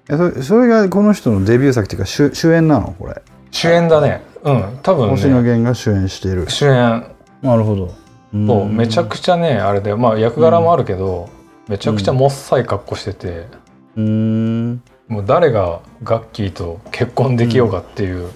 [0.09, 2.93] えそれそれがこの人のデビュー作っていうか主主演なの？
[2.99, 3.21] これ。
[3.49, 4.21] 主演だね。
[4.43, 4.79] うん。
[4.83, 6.47] 多分星野ね源が主演している。
[6.49, 7.03] 主演
[7.45, 7.93] なるほど。
[8.33, 11.29] そうめちゃくちゃねあれでまあ役柄もあるけど、
[11.69, 13.47] めちゃくちゃもっさい格好してて、
[13.95, 14.81] うん。
[15.07, 18.31] もう誰がガッキーと結婚できようかっていう、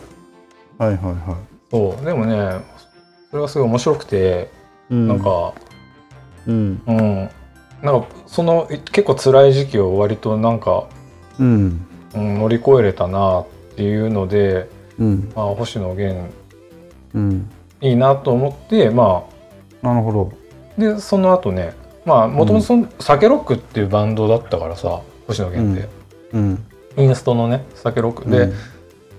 [0.78, 1.38] はいはいは
[1.72, 2.06] そう。
[2.06, 2.62] でもね
[3.32, 4.50] それがすごい面白くて、
[4.92, 5.08] いうん。
[5.08, 5.54] なんか
[6.48, 6.82] うん。
[6.88, 7.30] うん。
[7.82, 10.88] なんかその結構辛い時期を割となんか、
[11.40, 11.86] うん。
[12.16, 14.70] うん、乗り越えれたなっていうので、
[15.00, 15.32] うん。
[15.36, 16.30] まあ、星野源
[17.16, 17.50] うん
[17.82, 19.24] いいなと思ってま
[19.82, 20.32] なるほど。
[20.78, 21.74] あでその後ね
[22.06, 25.90] まあもともとその「酒ロック」っていうバンドだったからさ星野源って、
[26.34, 26.66] うん。
[26.98, 28.54] インストのね「酒ロック」で、うん。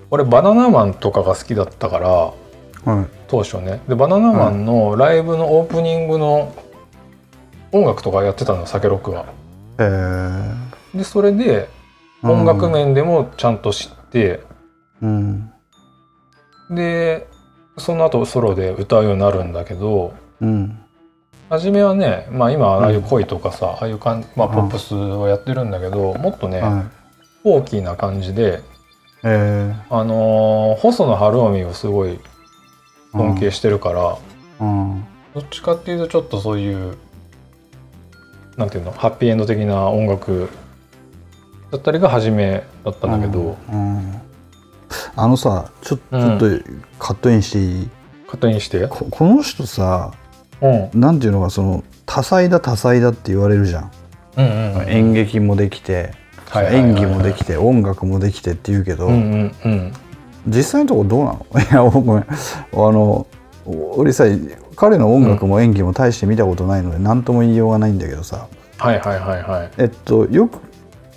[0.09, 3.05] 俺バナナマンとかが好きだったからはい。
[3.27, 3.81] 当初ね。
[3.87, 6.53] でバナナマンのライブのオープニングの
[7.71, 9.25] 音楽とかやってたの酒ロックが。
[9.79, 10.97] えー。
[10.97, 11.69] でそれで
[12.23, 14.41] 音楽面でもちゃんと知って、
[15.01, 15.51] うん。
[16.69, 17.27] で
[17.77, 20.77] その後ソロで歌うようになるんだけどうん。
[21.49, 26.81] 初めはね、まあ、今ああいう恋とかさ、ああいうかん、まあ、ポップスをやってるんだけど、もっとね、はい。
[27.43, 28.61] フォーキーな感じで、
[29.23, 32.19] えあのー細野晴臣をすごいー
[33.11, 34.17] 尊敬してるから、
[34.61, 35.05] うん。
[35.33, 36.97] どっちかっていうとちょっとそういう
[38.55, 40.49] なんていうのハッピーエンド的な音楽
[41.69, 43.97] だったりが初めだったんだけど、うん。
[43.97, 44.21] うん
[45.15, 46.31] あのさちょちうん。
[46.33, 46.45] ょっと
[46.99, 47.89] カットインしていい、
[48.25, 48.87] 勝手にして？
[48.87, 50.11] ここの人さ
[50.61, 50.99] うん。
[50.99, 53.91] なんていうのかその多彩だ多彩だって言われるじゃん、
[54.37, 56.13] うんうんうん演劇もできて、
[56.49, 56.89] はいはいはいはい。
[56.91, 59.93] 演技もできて音楽もできてって言うけど、うんうんうん。
[60.47, 61.45] 実際のところどうなの？
[61.59, 62.25] いやごめん。
[62.25, 62.25] あ
[62.73, 63.27] の
[63.95, 64.23] 俺さ
[64.75, 68.47] 彼の音楽も演技も大して見たことないので何とも言いようがないんだけどさ。
[68.77, 69.71] はいはいはいはい。
[69.77, 70.59] えっとよく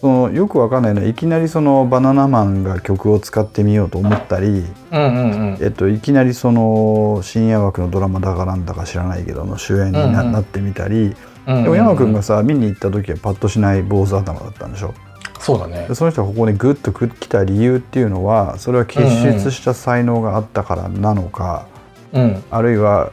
[0.05, 5.59] そのよくわかんないのはいきなりそのバナナマンが曲を使ってみようと思ったり、うんうんうん。
[5.63, 10.33] えっと、いきなりその深夜枠のドラマだかなんだか知らないけどの主演にな,、うんうん。
[10.33, 14.93] なってみたりうんうんでも山君がさ見に行った時はパッとしない坊主頭だったんでしょ？
[15.41, 15.87] そうだね。
[15.89, 21.67] でその人がここにグッと来た理由っていうのはそれは結出した才能があったからなのか、
[22.13, 22.45] うん。
[22.51, 23.11] あるいは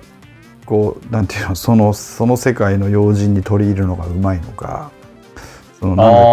[0.66, 4.92] こうなんていうのそのその世界の要人に取り入れるのがうまいのか
[5.82, 6.24] そのなんだっ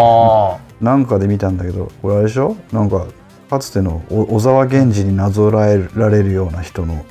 [0.54, 2.56] あけなんかで見たんだけどこれあれでしょ？
[2.72, 3.06] なんか
[3.50, 7.04] かつてのお小沢源氏になぞらえられるような人の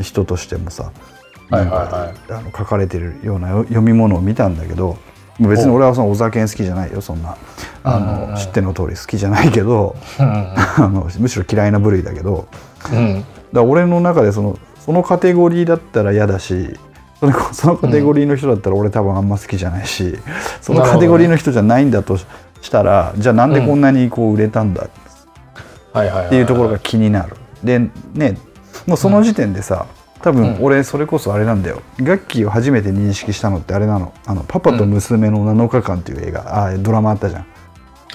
[0.00, 0.92] 人としてもさ
[1.50, 2.32] なんかはい。
[2.32, 4.96] あの書かれてるようなよ読み物を見たんだけど
[5.40, 7.36] 別に俺はその小沢健好きじゃないよそんな。
[7.82, 7.98] あ
[8.30, 12.46] の知っての通り好きじゃないけどうん あのむしろ嫌いな部類だけど。
[12.92, 13.14] うんうん。
[13.18, 16.78] だから俺の中でそのそのカテゴリーだったら嫌だし
[17.32, 20.18] そのそのカテゴリーの人だったら俺多分あんま好きじゃないし、
[20.60, 22.26] そのカテゴリーの人じゃないんだとし
[22.70, 24.88] たら、じゃあなんでこんなにこう売れたんだ？
[25.92, 27.36] はいはいはっていうところが気になる。
[27.62, 27.78] で
[28.14, 28.36] ね
[28.86, 29.86] もうその時点でさ、
[30.22, 37.46] 多分俺それこそあれなんだよ、ガッキーを初めて認識したのってあれなの「あのパパと娘の7日間」っていう映画、あドラマあったじゃん。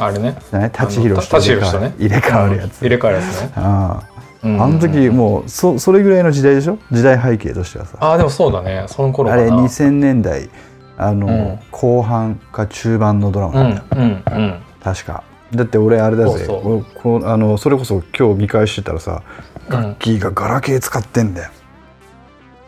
[0.02, 0.38] あれね。
[0.50, 0.72] じゃない？
[0.72, 1.93] 舘ひろしとね。
[2.00, 2.82] 入れ替わるやつ。
[2.82, 3.52] 入れ替わるやつね。
[3.56, 4.09] ああ。
[4.09, 4.09] うん
[4.41, 6.78] あの時もうそそれぐらいの時代でしょ？
[6.91, 7.97] 時代背景としてはさ。
[7.99, 8.86] ああでもそうだね。
[8.88, 10.49] その頃あれかな2000年代
[10.97, 11.60] あの、うん。
[11.71, 15.23] 後半か中盤のドラマうんだった、うんうん確か。
[15.54, 16.45] だって俺あれだぜ。
[16.45, 19.23] そうここあのそれこそ今日見返してたらさ
[19.69, 19.95] うん。
[19.99, 21.52] キーがガラケー使ってんだよ。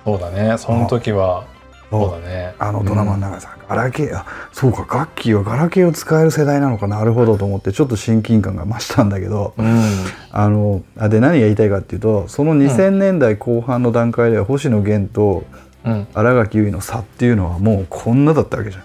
[0.03, 0.57] そうだね。
[0.57, 1.45] その時は
[1.91, 2.55] そうだね。
[2.57, 9.83] あのドラマの中でさ、ガラケーあそうかガッキーはガラケーを使える世代なのかなるほどと思ってちょっと親近感が増したんだけどうん。
[10.31, 15.43] あのあで何が言いたいかっていうとその2000年代後半の段階では星野源と
[15.83, 16.07] うん。
[16.13, 18.81] 新垣結衣の差っていうのはもうこんなだったわけじゃ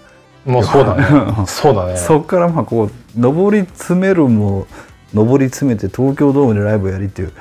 [0.49, 0.51] ん。
[0.51, 1.05] もうそうだね。
[1.47, 1.97] そうだね。
[1.97, 4.67] そっからまあこう上り詰めるも
[5.13, 7.31] 上り詰めて東京ドームでライブやりっていう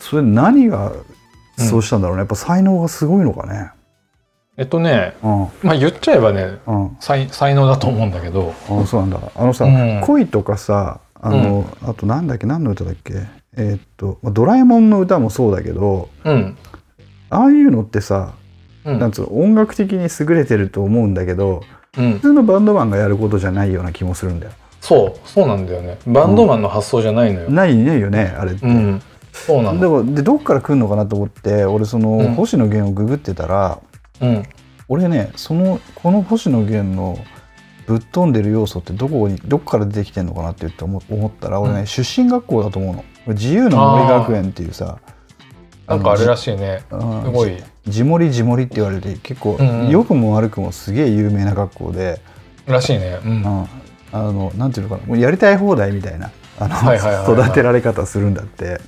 [0.00, 0.92] それ何が
[1.56, 3.70] そうしたんだろうね、やっぱ才能がすごいのかね
[4.58, 5.48] えっとねうん。
[5.62, 6.96] まあ言っちゃえばねうん。
[7.00, 8.54] 才才能だと思うんだけど。
[8.68, 9.20] あそうなんだ。
[9.34, 10.00] あのさ、うん。
[10.04, 13.14] 恋とかさあの、あとなんだっけ何の歌だっけ？
[13.56, 16.56] えーっとまあドラえもんの歌もそうだけどうん。
[17.30, 18.34] ああいうのってさ、
[18.84, 18.98] うん。
[18.98, 21.62] なんつうの音楽的に優れてると思うんだけど
[21.96, 22.12] うん。
[22.14, 24.52] 普通のバンドマンがやることじゃないような気もするんだよ。
[24.80, 25.96] そうそうなんだよね。
[26.06, 27.48] バンドマンの発想じゃないのよ。
[27.48, 28.66] ないねよねあれって。
[28.66, 29.02] うん。
[29.32, 32.34] そうなでのもでどっから来るのかなと思って俺その、うん。
[32.34, 33.78] 星野源をググってたら
[34.22, 34.42] うん。
[34.88, 37.18] 俺ねそのこの星野源の
[37.86, 43.04] ぶっ飛んでる要素ってどこにどこから出てきてんのかなって言って思思ったら俺ね、うん出身学校だと思うの。
[43.34, 44.98] 自由の森学園っていうさ
[45.86, 46.82] なんかあれらしいね。
[46.90, 47.62] うんすごい。
[47.86, 49.80] 地森地森って言われて結構、うん。
[49.84, 52.20] うん良くも悪くもすげえ有名な学校で、
[52.66, 53.18] らしいね。
[53.24, 53.30] うん。
[53.30, 53.66] うん。
[54.12, 56.30] あのなんていうのかなもうやりたい放題みたいな
[57.24, 58.80] 育てられ方するんだって。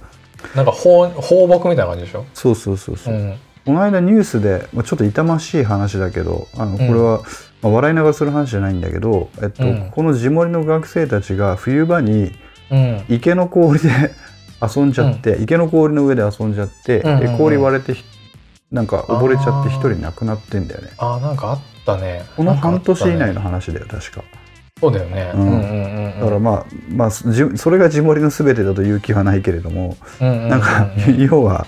[0.55, 2.25] なんか放放牧みたいな感じでしょ？
[2.35, 3.15] そうそうそうそう。
[3.15, 7.23] う、んこの間ニュースで、まあ、ちょっと痛ましい話だけどあのこれは、
[7.63, 9.91] まあ、笑いながらする話じゃないんだけど、えっとうん。
[9.91, 12.33] この地森の学生たちが冬場に
[12.71, 13.05] うん。
[13.09, 13.89] 池の氷で
[14.63, 18.05] 遊んじゃって、池の氷の上で遊んじゃって、う氷割れてひ
[18.71, 20.91] なんか溺れちゃって一人亡くなってんだよね。
[20.99, 21.21] あー。
[21.21, 22.25] なんかあったね。
[22.37, 24.25] この半年以内の話だよ確か。
[24.81, 25.31] そうだよね。
[25.35, 30.49] ううんだからまあ、まあ、じそれが地森の全てだという気はないけれども、うん。
[30.49, 31.67] なんか要は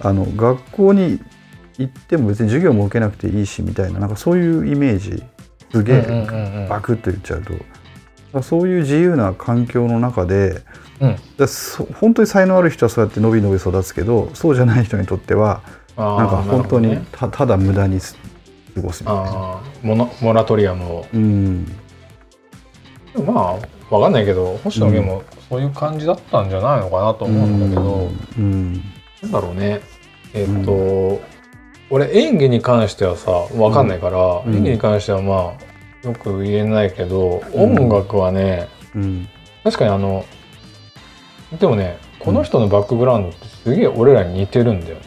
[0.00, 1.20] あの学校に
[1.78, 5.22] 行っても別に授業も受けなくていいしみたいななんかそういうイメージ
[5.72, 6.68] すげうんうんえうんうん。
[6.68, 7.42] バクッと言っちゃう
[8.32, 10.62] と、そういう自由な環境の中で
[11.00, 11.16] うん。
[11.36, 15.62] だそ本当に才能ある人はそうやって伸び伸び育つけどそうじゃない人にとっては
[15.96, 18.16] なんか本当になるた,、ただ無駄にす
[18.74, 19.60] 過ごすみたいな。
[19.82, 21.06] モノモラトリアムを。
[21.12, 21.66] うん。
[23.26, 23.58] ま
[23.90, 28.82] あわかんないけど星野源もそういう感じだったんじゃないのかなと思うんだけど、うん
[29.22, 29.80] なんだろうね。
[30.34, 31.20] えっ、と、
[31.90, 34.54] 俺演技に関してはさわかんないから、うん。
[34.54, 35.56] 演技に関してはま
[36.04, 37.76] あよく言えないけど、うん。
[37.78, 39.28] 音楽はねうん。
[39.64, 40.24] 確かにあの
[41.58, 45.02] でもねこの人のバックグラウンドってすげえ俺らに似てるんだよね。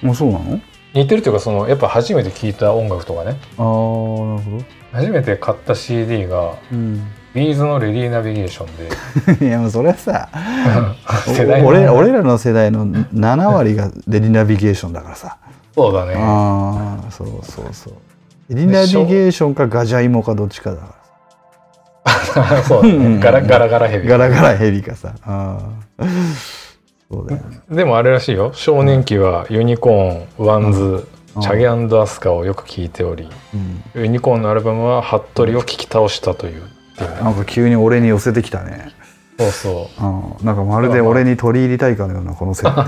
[0.00, 0.60] もうそうなの？
[0.94, 3.30] 似てるっていうかそのやっぱ初めて聴いた音楽とかね。
[3.30, 4.64] ああなるほど。
[4.92, 9.46] 初めて買った CD がうんビーズの「レディーナビゲーションで。
[9.46, 10.28] いやもうそれはさ
[11.64, 15.36] 俺俺らの世代の7割がレディナビゲーションだからさ、
[15.74, 16.14] そうだね。
[16.16, 17.94] ああそうそうそう。
[18.50, 23.18] レディナビゲーションかガジャイモかどっちかだか そうだね。
[23.18, 24.08] ガラガラガラヘビ。
[24.08, 25.14] らガラガラヘビかさ。
[25.24, 25.58] あ
[25.98, 26.04] あ
[27.10, 27.60] そうだよね。
[27.70, 28.52] でもあれらしいよ。
[28.54, 31.42] 少年期はユニコーン WANDS、うん。
[31.42, 34.02] チャゲアスカをよく聴いておりうん。
[34.02, 36.62] ユニコーンのアルバムは服部を聴き倒したという
[37.04, 38.92] ってなんか急に俺に寄せてきたね。
[39.38, 42.80] そうそう、うん、なんかまるで俺に取り入りたいかのようなこの設定、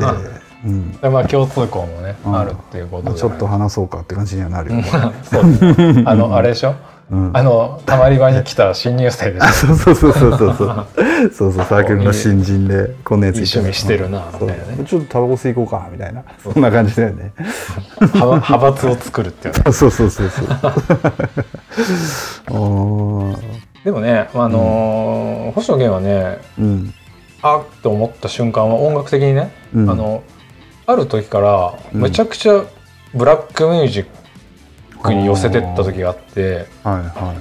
[0.64, 4.84] うん、まあ共通項もね、うん、あるっていうことで、ちょっと話そうかって感じにはなるよ、ね、
[5.24, 5.44] そう。
[6.04, 6.74] あのあれでしょ？
[7.10, 9.46] うん、あのたまり場に来た新入生でしょ？
[9.74, 10.86] そうそうそうそうそう。
[11.32, 14.84] そうそうサークルの新人でこんなやつい緒にしてるなみたいなね。
[14.86, 16.22] ちょっとタバコ吸いこうかみたいな。
[16.42, 17.32] そんな感じだよね。
[18.00, 20.46] 派閥を作るっていう、 そうそうそうそう。
[20.50, 20.58] あ
[22.52, 23.36] あ
[23.84, 26.94] でもね、あのー星野源はねうん。
[27.42, 29.90] あって思った瞬間は音楽的にね、うん。
[29.90, 30.22] あの
[30.86, 32.00] ある時からうん。
[32.00, 32.64] めちゃくちゃ
[33.14, 34.06] ブラックミュージッ
[35.02, 37.34] クに寄せてった時があって、はいは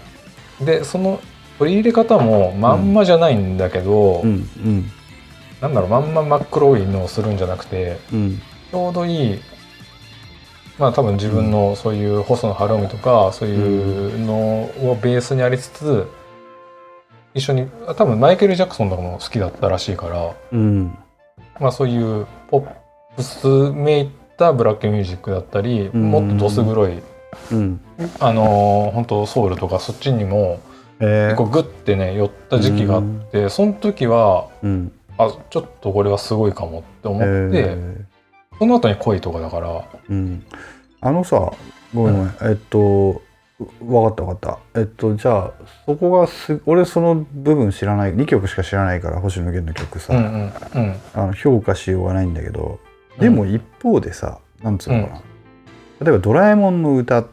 [0.61, 1.19] でその
[1.57, 4.29] 取り入れ方もまんまじゃないんだけど、いうん。
[4.29, 4.33] う
[4.69, 4.91] ん。
[5.61, 8.41] なんだろうまんま真っ黒いのをするんじゃなくてうん。
[8.69, 9.39] ちょうどいい
[10.77, 14.33] まあ多分自分のそういう細野晴臣とかそういうの
[14.89, 16.07] をベースにありつつ
[17.33, 17.67] 一緒に
[17.97, 20.97] 多分マイケル・ジャクソンとかも好きだったらしいから、うん。
[21.59, 22.71] まあ、そういうポッ
[23.15, 26.11] プスめいたブラックミュージックだったり、うん。
[26.11, 27.01] もっとどす黒い
[27.51, 27.81] うん。
[28.19, 30.59] あのー本当ソウルとかそっちにも
[30.99, 34.91] え結構グッてね寄った時期があって、その時はうん。
[35.17, 38.05] あちょっとこれはすごいかもって思って、え
[38.59, 39.81] その後に恋とかだから。
[39.81, 40.45] ーうん。
[41.01, 41.51] あのさ
[41.93, 43.21] ごめんごめん、えっと
[43.85, 44.79] わかったわかった。
[44.79, 45.51] えっとじゃあ
[45.85, 50.95] そこがす俺その部分知らない2曲しか知らないから星野源の曲さ、うんうんうん。
[51.13, 52.79] あの評価しようがないんだけど
[53.19, 55.21] でも一方でさ、なんつうのかな、
[56.01, 57.25] 例えば「ドラえもんの歌」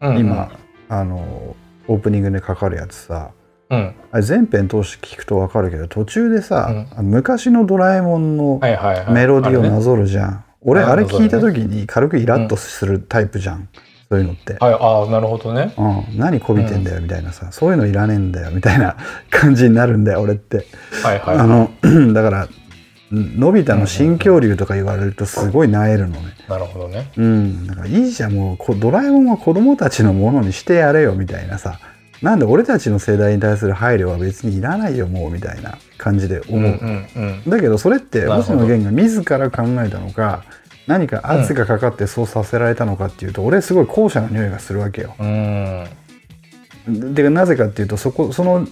[0.00, 0.50] うん今、
[0.88, 1.54] あの
[1.88, 3.30] オープニングでかかるやつさ。
[3.68, 3.94] うん。
[4.10, 7.06] あれ全編通して聞くと分かるけど途中でさ、うん。
[7.06, 9.12] 昔の「ドラえもん」のはいはいはい。
[9.12, 13.68] メロディーをなぞるじゃん、俺ああれなぞるね聞いた時に軽くイラッとするタイプじゃん、
[14.10, 14.54] そういうのって。
[14.54, 15.72] はいああなるほどね。
[15.78, 18.96] うん、何こびてんだよみたいなさ、そういうのいらねえんだよみたいな
[19.30, 20.66] 感じになるんだよ俺って。
[21.04, 21.38] はいはい。
[21.38, 21.70] あの
[22.12, 22.48] だから
[23.12, 26.34] のび太の新恐竜とか言われるとすごい萎えるのね。
[26.48, 27.12] なるほどね。
[27.16, 31.78] うん、だからいいじゃんもうこドラえもんは子供たちのものにしてやれよみたいなさ。
[32.20, 37.50] なんで俺たちの世代に対する配慮は別にいらないよもうみたいな感じで思う、うんうんうん。
[37.50, 40.42] だけどそれって星野源が自ら考えたのか
[40.90, 45.14] 何か圧がかかってそうさせられたのかっていうと、俺すごい後者の匂いがするわけよ。
[45.20, 45.86] うん
[46.88, 48.66] でなぜかっていうとそこその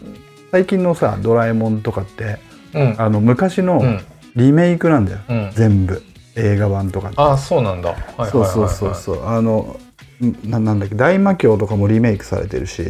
[0.51, 2.39] 最近のさ「ドラえもん」とかって
[2.75, 2.95] うん。
[2.99, 4.01] あの昔のうん。
[4.37, 5.51] リメイクなんだよ、うん。
[5.55, 6.03] 全部。
[6.37, 7.91] 映画版とかああそうなんだ。
[8.17, 9.77] はいそうはいそうそうそうあの
[10.25, 12.83] んななんだっけ大魔教とかもリメイクされてるし、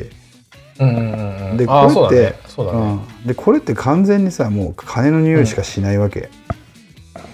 [0.79, 1.57] うんうんうんうん。
[1.57, 2.35] でこれって
[3.27, 6.29] でこれって完全にさもう金の匂いしかしないわけ、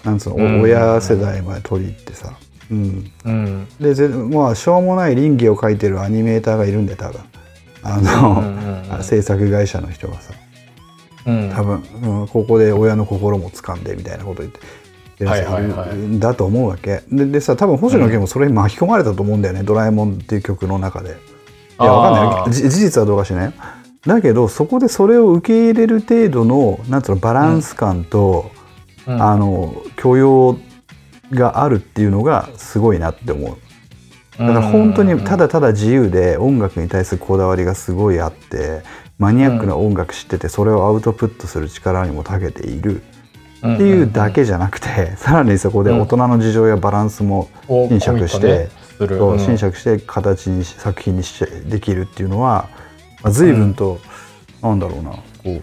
[0.05, 0.61] なんつうの、おうん。
[0.63, 2.33] 親世代まで取り入ってさ、
[2.71, 3.67] うん、うん。
[3.81, 7.21] でぜまあしょうもない倫理を書いてるアニメーターがいるんで多分。
[7.83, 9.05] あうんの、うんうん。
[9.05, 10.35] 制作会社の人がさ。
[11.27, 11.51] うん。
[11.55, 14.61] 多分、うん、ここで親の心も掴んでみたいなこと言って。
[15.19, 17.03] ではいはいはいだと思うわけ。
[17.11, 21.11] ででさ多分星野源もそれに巻き込まれたと思うんだよね「ドラえもん」っていう曲の中で。
[21.11, 22.53] いやわかんない。
[22.53, 23.53] 事実はどうかしないよ
[24.07, 28.64] だけどそこでそれを受け入れる程度のなんつうのバランス感と、うん
[29.07, 30.59] あの許容
[31.31, 33.59] があるっていうのがすごいなって思う。
[34.39, 38.83] だから本当にただただ自由で音楽に対するこだわりがすごいあって
[39.19, 43.03] マニアックな音楽知っててそれをアウトプットする力にも長けている
[43.59, 49.39] っていうだけじゃなくて さらにそこで大人の事情やバランスもを侵釈してううん。
[49.77, 52.69] して形にし作品にしてできるっていうのは、
[53.23, 53.99] まあ、随分と、
[54.63, 55.11] なんだろうな。
[55.11, 55.63] こう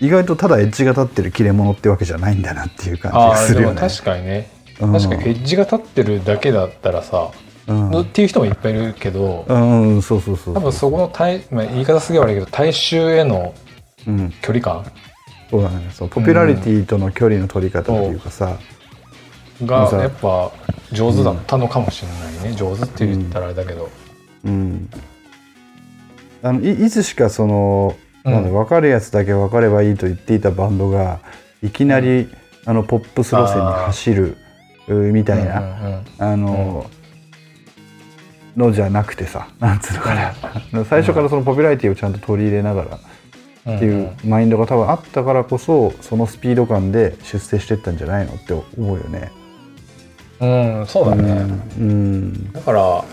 [0.00, 3.80] 意外とただエッジが立ってる切れ者ってわけじゃないんだなっていう感じあがするよね。
[3.80, 4.50] 確かにね。
[4.80, 4.92] うん。
[4.92, 7.30] 確かにエッジが立ってるだけだったらさ
[7.66, 8.00] うん。
[8.00, 13.54] っていう人もいっぱいいるけどうん、うん、そうそうそう多分そこの対、まあ、言い方すげえ悪いけど大衆への
[14.06, 14.82] うん、距離感？
[15.50, 15.90] そうだね。
[15.92, 18.58] そうポピュラリティとの距離の取り方っていうかさ、
[19.62, 20.50] がやっぱ
[20.90, 23.90] 上手だったのかもしれないね、上手って言ったらあれだけど、
[24.46, 24.88] うん、
[26.42, 31.20] あのいいつしかその、うんなんだ分かるやつだけ分かればいいと言っていたバンドが
[31.62, 32.28] いきなり、
[32.66, 34.36] あのポップス路線に走る
[34.88, 36.90] うみたいな、あの、
[38.56, 40.14] のじゃなくてさなんつうのか
[40.72, 42.84] な、最初からそのポピュラリティをちゃんと取り入れなが
[43.64, 49.30] らっていうマインドが多分あったからこそそのスピード感で出世してったんじゃないのって思うよね。
[50.40, 50.46] う
[50.82, 51.46] ん、そうだね、
[51.78, 52.52] うん。
[52.52, 53.04] だから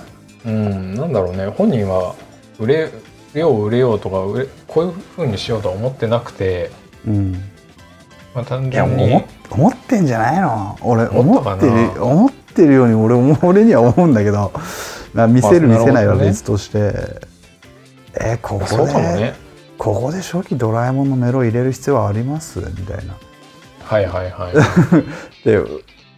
[0.46, 1.48] うんなんだろうね。
[1.48, 2.16] 本人は
[2.58, 2.90] 売れ
[3.36, 6.72] よう売れようとか売れこういうふうにしようとは思ってなくて、
[7.06, 7.32] うん。
[8.34, 9.24] まあ、単純に。
[9.50, 10.78] 思ってんじゃないの？
[10.82, 14.52] 俺思思ってる思ってるように俺も 俺には思うんだけど。
[15.14, 16.94] な見せる見せないは別として、
[18.20, 19.34] えーここで、ね。
[19.78, 22.60] ここで初期ドラえもんのメロ入れる必要はあります？
[22.60, 23.16] みたいな。
[23.84, 24.54] はいはいはい。
[25.46, 25.62] で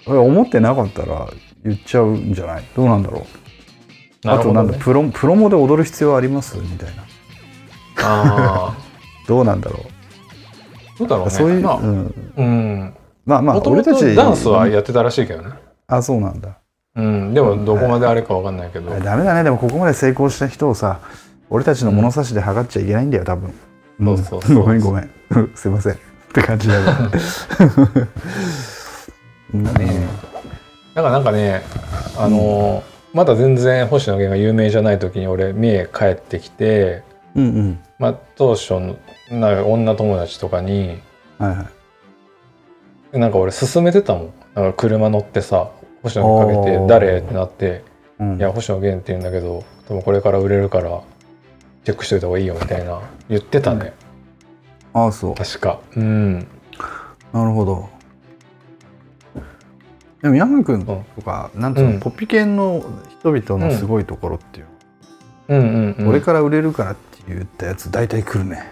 [0.07, 1.27] 思ってなかったら
[1.63, 2.63] 言っちゃうんじゃない？
[2.75, 3.48] どうなんだろう？
[4.25, 6.57] あとなんだプロプロモで踊る必要あります？
[6.57, 7.03] みたいな。
[8.01, 8.77] ああ
[9.27, 9.79] どうなんだろ
[10.97, 11.31] どうだろうね。
[11.33, 12.93] うそういう、まあうん、うん。
[13.25, 15.51] まあまあ俺たちとダンスはやってたらしいけどね。
[15.87, 16.57] あそうなんだ。
[16.95, 17.33] うん。
[17.33, 19.43] でもどこまであれかわかんないけど、ダメだね。
[19.43, 20.99] でもここまで成功した人をさ
[21.49, 23.53] 俺たちの物差しで測っちゃいけないんだよ多分、
[24.03, 25.09] そうそうそう ごめんごめん。
[25.55, 25.93] すいません。
[25.93, 25.97] っ
[26.33, 26.81] て感じだけ
[27.65, 28.07] ど
[29.53, 29.63] うん。
[29.63, 30.07] ね
[30.95, 31.63] だからなんかね
[32.17, 37.03] あのーまだ全然星野源が有名じゃない時に俺三重帰ってきて、
[37.35, 37.79] うんうん。
[37.97, 38.97] まあ、当初の
[39.31, 40.99] なんか女友達とかに
[41.37, 41.69] はいは
[43.13, 43.19] い。
[43.19, 44.33] なんか俺勧めてたもん。
[44.53, 45.71] なんか車乗ってさ
[46.03, 47.17] 星野源かけて誰？
[47.19, 47.83] ってなって
[48.19, 48.37] うん。
[48.37, 51.01] いや星野源って言うんだけどでもこれから売れるから
[51.85, 53.93] チェックしといた方がいいよみたいな言ってたね、
[54.93, 55.35] ああそう。
[55.35, 55.79] 確か。
[55.95, 56.39] うん。
[57.33, 57.89] なるほど
[60.21, 61.99] でも山君とか、なんつうの、うん。
[61.99, 62.83] ポピケンの
[63.19, 68.63] 人々のすごいところっていうの、うんうん、うん、俺から売れるからって言ったやつ大体来るね。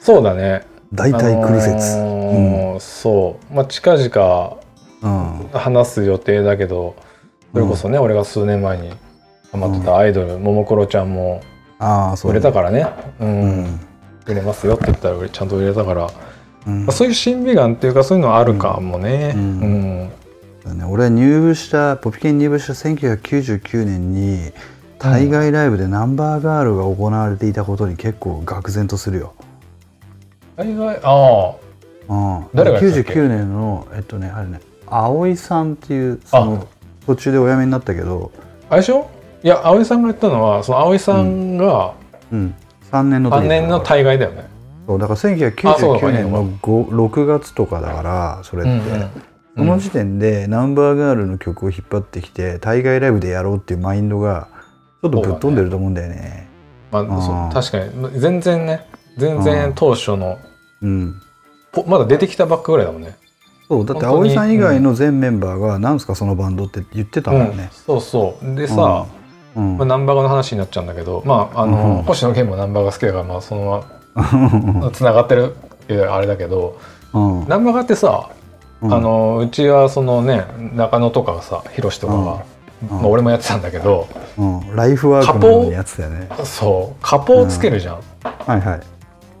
[0.00, 0.66] そうだね。
[0.92, 3.54] 大体来る説、あのーそう。
[3.54, 4.56] まあ近々
[5.02, 5.48] うん。
[5.52, 6.96] 話す予定だけど
[7.52, 8.92] それこそね、俺が数年前に
[9.52, 11.42] ハマってたアイドル、ももクロちゃんも
[11.78, 12.86] ああそう売れたからね、
[13.20, 13.42] うん。
[13.42, 13.80] うん。
[14.26, 16.10] 売れますよって言ったら俺ちゃんと売れたから、
[16.66, 16.86] うん。
[16.86, 19.32] まあそういう審美眼っていうかそういうのはあるかもね。
[19.36, 20.04] ううん。
[20.04, 20.08] ん。
[20.08, 20.14] だ
[20.66, 24.52] ね、俺は入部したポピケン入部した1999年に
[24.98, 29.34] 対外ライブでナンバーガールが行われていたことに結構愕然とするよ。
[30.56, 31.54] 海外あ
[32.08, 36.68] うん、誰がやってたっけ？99年のえっとねあれね葵さんっていうその
[37.06, 38.30] 途中でお辞めになったけど。
[38.68, 39.08] ああれでしょ？
[39.42, 41.94] いや葵さんが言ったのはその葵さんが
[42.30, 42.54] うん、
[42.92, 44.44] 3年の3時年の大概だよね。
[44.86, 49.10] そうだからあそうだ1999年の5 6月とかだからそれって、うんうん
[49.56, 54.48] その時点でナンバーガールの曲を引っ張ってきて対外ライブでやろうっていうマインドが
[55.02, 56.48] ちょっとぶっ飛んでると思うんだよね。
[56.90, 58.20] まあ、確かに。
[58.20, 58.86] 全然ね。
[59.16, 60.38] 全然当初の
[60.82, 61.20] うん。
[61.72, 63.16] ぽまだ出てきたばっかぐらいだもんね。
[63.68, 67.70] そうだって葵さん以外の全メンバーが「なんすかそのバンド」って言ってたもんね。
[67.72, 68.54] そうそう。
[68.56, 69.06] でさ、
[69.54, 69.78] うん。
[69.78, 72.02] まあ、ナンバーガーの話になっちゃうんだけどまああの、うん。
[72.02, 73.84] 星野源もナンバーガー好きだからまあその
[74.16, 76.78] まま つながってるっていうあれだけど
[77.12, 77.48] うん。
[77.48, 78.28] ナンバーガーってさ、
[78.82, 78.94] うん。
[78.94, 82.88] あのうちはそのね中野とかがさヒロシとかが、うん。
[82.88, 84.76] まあ、俺もやってたんだけどうん。
[84.76, 86.28] ライフワークのやつだよね。
[86.44, 87.02] そう。
[87.02, 88.80] カポをつけるじゃん、はいはい。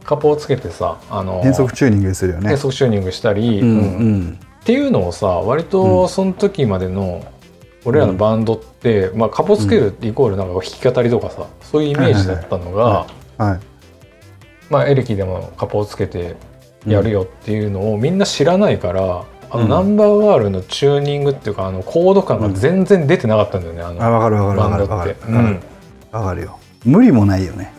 [0.04, 2.48] カポをつけてさあの変速チューニングするよね。
[2.48, 2.58] 変。
[2.58, 4.38] 速チューニングしたり、うん。
[4.60, 7.24] っていうのをさ割とその時までの
[7.84, 13.06] 俺らのバンドって、まあ、カポつけるイコールなんか弾き語りとかさそういうイメージだったのが、
[13.38, 13.60] はい。
[14.68, 16.36] まあ、エレキでもカポをつけて
[16.86, 19.68] やるよっていうのをみんな知らないから、あのうん。
[19.68, 24.98] ナンバーガールのチューニングっていうかあのコード感が全然出てなかったんだよね、ああのわかるわかるバンドわかる。
[24.98, 25.60] わかるって、うん、
[26.12, 26.58] わかるよ。
[26.84, 27.72] 無理もないよね。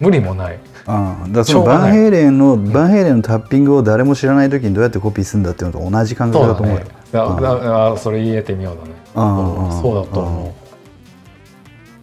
[0.00, 0.58] 無理もない。
[0.86, 0.92] う
[1.26, 6.84] ん、だからそのバンヘイレンのバンヘイレンのタッピングを誰も知らない時にどうやってコピーするんだっていうのと同じ感覚だと思うよ。
[7.10, 7.98] だうん。
[7.98, 10.54] それ言えてみようだね、うんうんそうだと思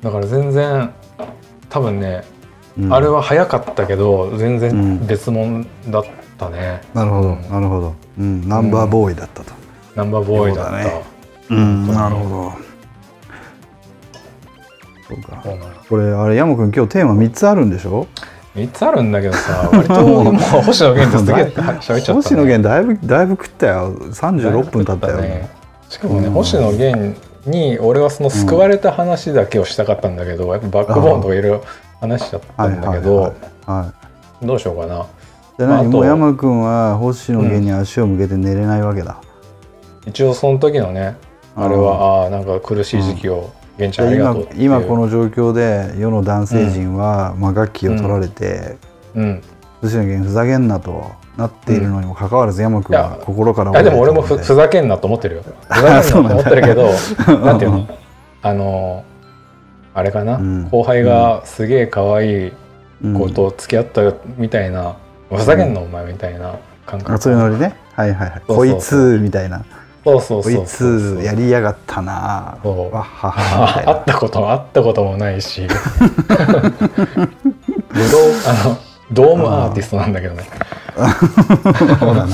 [0.01, 0.91] う、だから全然
[1.69, 2.23] 多分ね、
[2.79, 2.93] うん。
[2.93, 5.05] あれは早かったけど全う然ん。
[5.05, 6.09] 別物だった
[6.49, 9.53] ね、なるほど、うんなるほど、うん、ナンバーボーイだったと。
[9.95, 10.71] ナンバーボーイだった。
[10.71, 11.03] そうだね。
[11.49, 12.71] うん、なるほど。
[15.07, 15.43] そうか。
[15.89, 18.07] これあれ山君今日テーマ三つあるんでしょ
[18.55, 23.95] ？3つあるんだけどさ割ともう星野源ってすげえ喋っちゃった、ね、 星野源だいぶだいぶ食ったよ。
[24.13, 25.17] 三十六分経ったよ。
[25.17, 25.49] ね。
[25.89, 26.33] しかもね、うん。
[26.33, 31.63] 星野源に俺はその救われた話だけをしたかったんだけど、やっぱバックボーンとかいろいろ
[31.99, 33.33] 話しちゃったんだけど、
[33.65, 33.91] は
[34.41, 34.45] い。
[34.45, 35.05] どうしようかな
[35.67, 39.21] じゃもう山君は星野源に足を向けて寝れないわけだ。
[40.07, 41.15] 一応その時のね
[41.55, 44.63] あれはああーなんか苦しい時期を源ちゃんありが今とうっていう。
[44.63, 48.77] 今この状況で世の男性陣は、まあ、楽器を取られて、
[49.15, 49.41] うん。
[49.81, 55.43] 星野源ふざけんなとなっているのにもかかわらず山君は心からいやでも俺もふふざけんなと思ってるよ。
[55.69, 56.89] ふざけんなと思ってるけど
[57.45, 57.87] なんていうの？
[58.41, 59.03] あの
[59.93, 60.69] あれかな、うん。
[60.69, 62.51] 後輩がすげえ可愛い
[63.03, 64.95] うん子と付き合ったよみたいな、
[65.37, 66.55] ふざけんなお前みたいな
[66.85, 67.75] 感覚、あそういうノリね。
[67.95, 68.39] はいはいはい。
[68.39, 69.63] そうそうこいつみたいな。
[70.03, 72.57] そうそうそうこいつやりやがったな。
[72.63, 72.93] そう。
[72.93, 75.67] わっはは会ったことも会ったこともないし。
[75.67, 75.77] 武道
[78.47, 78.77] あの
[79.11, 80.43] ドームアーティストなんだけどね。
[81.99, 82.33] そうだね。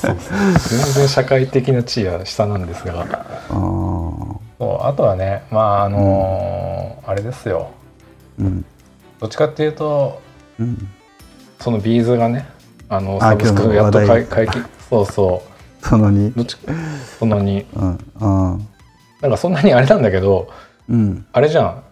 [0.00, 3.06] 全然社会的な地位は下なんですが。
[3.48, 7.70] そうあとはねまああのーあれですよ。
[8.38, 8.64] うん。
[9.20, 10.20] どっちかっていうと
[10.60, 10.88] うん
[11.60, 12.48] そのビーズがね
[12.88, 14.64] あのあサブスクやっと解解禁。
[14.88, 15.42] そうそ
[15.82, 16.56] その2うどっち
[17.18, 17.64] そんなに。
[17.74, 17.98] うん。
[18.20, 18.68] うん
[19.20, 20.48] なんかそんなにあれなんだけど
[20.88, 21.26] うん。
[21.32, 21.82] あれじゃん。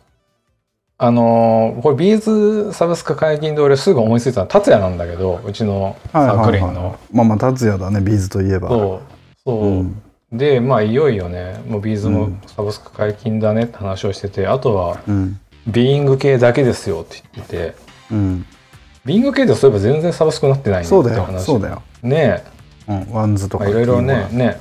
[0.98, 2.20] あのーこれビー
[2.68, 6.60] ズサブスク解禁で俺すぐ思いついたの達也なんだけどうちのサはいークはいはい。
[6.60, 6.98] リンの。
[7.12, 8.68] まあまあ達也だねビーズといえば。
[8.70, 9.40] そう。
[9.44, 10.02] そう、うん。
[10.32, 12.40] でまあいよいよねもうビーズもうん。
[12.46, 15.38] サブスク解禁だねって話をしててあとはうん。
[15.66, 17.74] ビーイング系だけですよって言ってて。
[18.10, 18.46] うん
[19.06, 21.22] ビング系でそういえば全然サブスクになってないねそうだよ。
[21.22, 21.82] って話そうだよ。
[22.02, 22.44] ね
[22.88, 24.60] うんワンズとかいろいろねね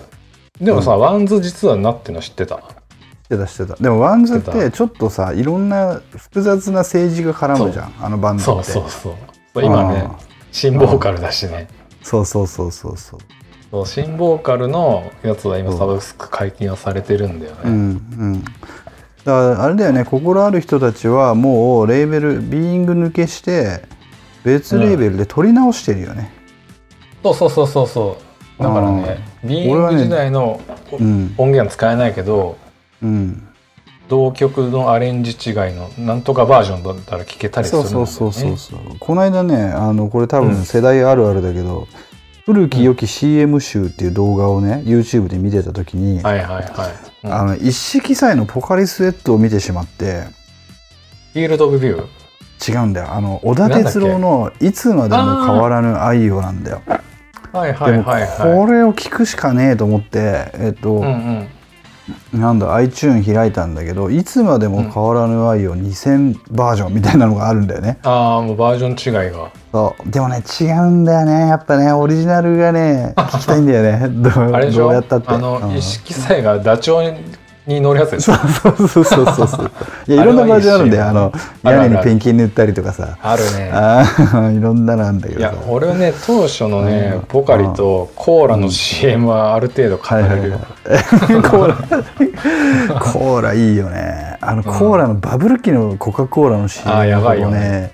[0.61, 2.57] でもさ、 WANDS 実はなっての知ってた？
[2.57, 3.75] してたしてた。
[3.75, 8.71] でも WANDS っしてちょっとさいろんな複雑な政治が絡むじゃんあのバンドそうって。
[8.71, 9.13] そうそう
[9.53, 9.65] そう。
[9.65, 10.07] 今ね
[10.51, 11.67] 新ボーカルだしね。
[12.01, 13.19] そうそうそうそうそう。
[13.71, 17.73] そう新ボーカルのやつは今サブスク解禁はされてるんだよね、うんう
[18.37, 18.43] ん。
[18.43, 18.53] だか
[19.25, 23.81] らあれだよね心ある人たちはもうレーベルビーイング抜けして
[24.45, 26.31] 別レーベルで録り直してるよね。
[27.23, 28.17] そうそうそうそうそ
[28.59, 28.63] う。
[28.63, 30.61] だからねビー時代の
[30.93, 31.33] うん。
[31.37, 32.57] 音源は使えないけど、
[33.01, 33.47] うん。
[34.07, 38.05] 同曲のアレンジ違いのなんとかバージョンだったら聴けたりするんだよね。
[38.05, 38.97] そうそうそうそうそう。
[38.99, 40.49] この間ねあのこれ多うん。
[40.49, 41.87] 分世代あるあるだけど、
[42.45, 46.65] 古き良き CM 集っていう動画をね YouTube で見てた時に、はいはいはい、
[47.23, 47.33] うん。
[47.33, 50.25] あの一色祭のポカリスエットを見てしまって
[51.33, 52.07] フィールド・オブ・ビュー？
[52.67, 53.13] 違うんだよ。
[53.13, 56.81] あの小田哲郎の「いつまでも変わらぬ愛を」なんだよ。
[57.51, 58.21] はいはいでもはい。
[58.21, 61.47] はいこれを聞くしかねえと思ってえっと、うんうん。
[62.39, 67.97] なんだ iTune 開いたんだけど「いつまでも変わらぬ愛を2000バージョン」みたいなのがあるんだよね。
[68.03, 69.49] ああもうバージョン違いが。
[69.71, 70.09] そう。
[70.09, 71.47] でもね違うんだよね。
[71.47, 74.09] やっぱねオリジナルがね聞きたいんだよね。
[74.71, 75.29] どうやったって。
[75.29, 75.75] あの、うん。
[75.75, 77.15] 意識さえがダチョウ
[77.67, 78.25] に乗るやつです。
[78.25, 78.37] そう
[78.77, 79.47] そうそうそうそう。
[79.47, 79.71] そ う
[80.07, 81.31] いやいろんなバージョンあるんであの
[81.63, 83.17] 屋根にペンキ塗ったりとかさ。
[83.21, 83.71] あるね。
[83.73, 87.21] あー いろんなのあるんだけいや俺はね当初のねうん。
[87.21, 90.59] ポカリとコーラの CM はある程度語れるよ、
[91.49, 91.75] コーラ。
[92.99, 94.37] コーラいいよね。
[94.41, 97.91] あのコーラのバブル期のコカ・コーラの CM あーやばいよね。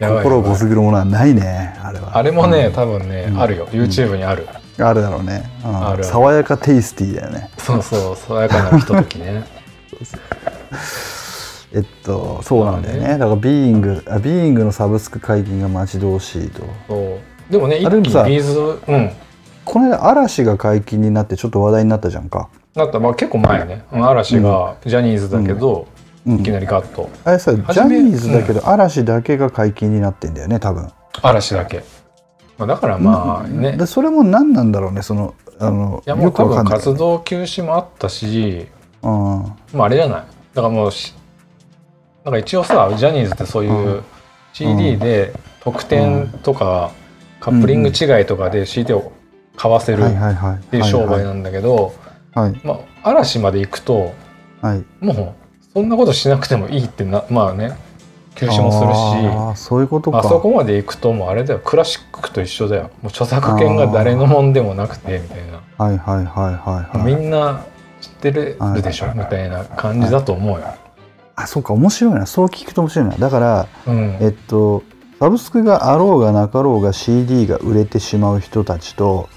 [0.00, 2.16] 心をこすぐるものはないねあれは。
[2.16, 2.72] あれもね、うん。
[2.72, 3.66] 多分ね、うんあるよ。
[3.70, 4.46] YouTube にある、
[4.88, 5.88] あるだろうね、うん。
[5.88, 7.50] ある爽やかテイスティーだよね。
[7.58, 9.44] そうそう爽やかなひとときね。
[11.72, 13.18] えっとそうなんだよね。
[13.18, 16.62] だからビーイングあビーイングのサブスク解禁が待ち遠しいと。
[17.48, 19.10] でもね一気に B'z うん。
[19.64, 22.98] この間嵐が解禁になってちょっと話題になったじゃんか、だった。
[22.98, 23.84] まあ結構前ね。
[23.92, 25.86] うん嵐がジャニーズだけど、
[26.26, 26.40] うん。
[26.40, 30.88] いきなりガッとあれさジャニーズだけど嵐だけが解禁になってんだよね多分。
[31.22, 31.84] 嵐だけ、
[32.60, 38.66] まあ、だからまあね、でそれも何なんだろうねそのあのいやもう多分活動休止もあったし、
[39.02, 39.10] うん。
[39.72, 40.24] まあ、あれじゃない。
[40.54, 41.14] だからもうし
[42.24, 44.04] なんか一応さジャニーズってそういううん。
[44.52, 46.90] CD で特典とか
[47.40, 49.12] カップリング違いとかで CD を
[49.56, 51.94] 買わせるっていう商売なんだけど、
[52.34, 52.60] はい。
[52.62, 54.12] まあ、嵐まで行くと
[54.60, 54.84] はい。
[55.00, 55.34] もう
[55.72, 57.76] そんなことしなくてもいいってなまあね
[58.40, 60.20] 休止もするしそういうことか。
[60.20, 61.60] あそこまで行くともうあれだよ。
[61.62, 62.84] クラシックと一緒だよ。
[62.84, 65.60] もう著作権が誰のもんでもなくてみたいな。
[65.76, 67.64] はいはいはいはいはいみんな
[68.00, 70.66] 知ってるでしょ、はいみたいな感じだと思うよ。
[71.36, 72.26] あそうか面白いな。
[72.26, 73.16] そう聞くと面白いな。
[73.16, 74.82] だからうん、えっと
[75.18, 79.28] サブスクがあろうがなかろうが CD が売れてしまう人たちと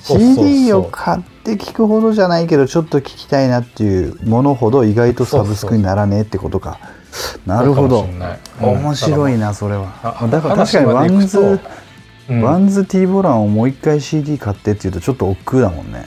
[0.00, 6.70] そうそうそう CD を買って聞くほどじゃないけどちょっと聞きたいなっていうものほど意外とサブスクにならねえってことか。
[6.70, 7.01] なるほどそう
[8.18, 8.38] ない。
[8.60, 8.68] うん。
[8.80, 10.18] 面白いなそれは。
[10.20, 11.60] あだから確かにワンズ、
[12.28, 12.42] うん。
[12.42, 16.06] ワンズ T ボランをもう一回 CD 買ってっていうとちょっと億劫だもんね。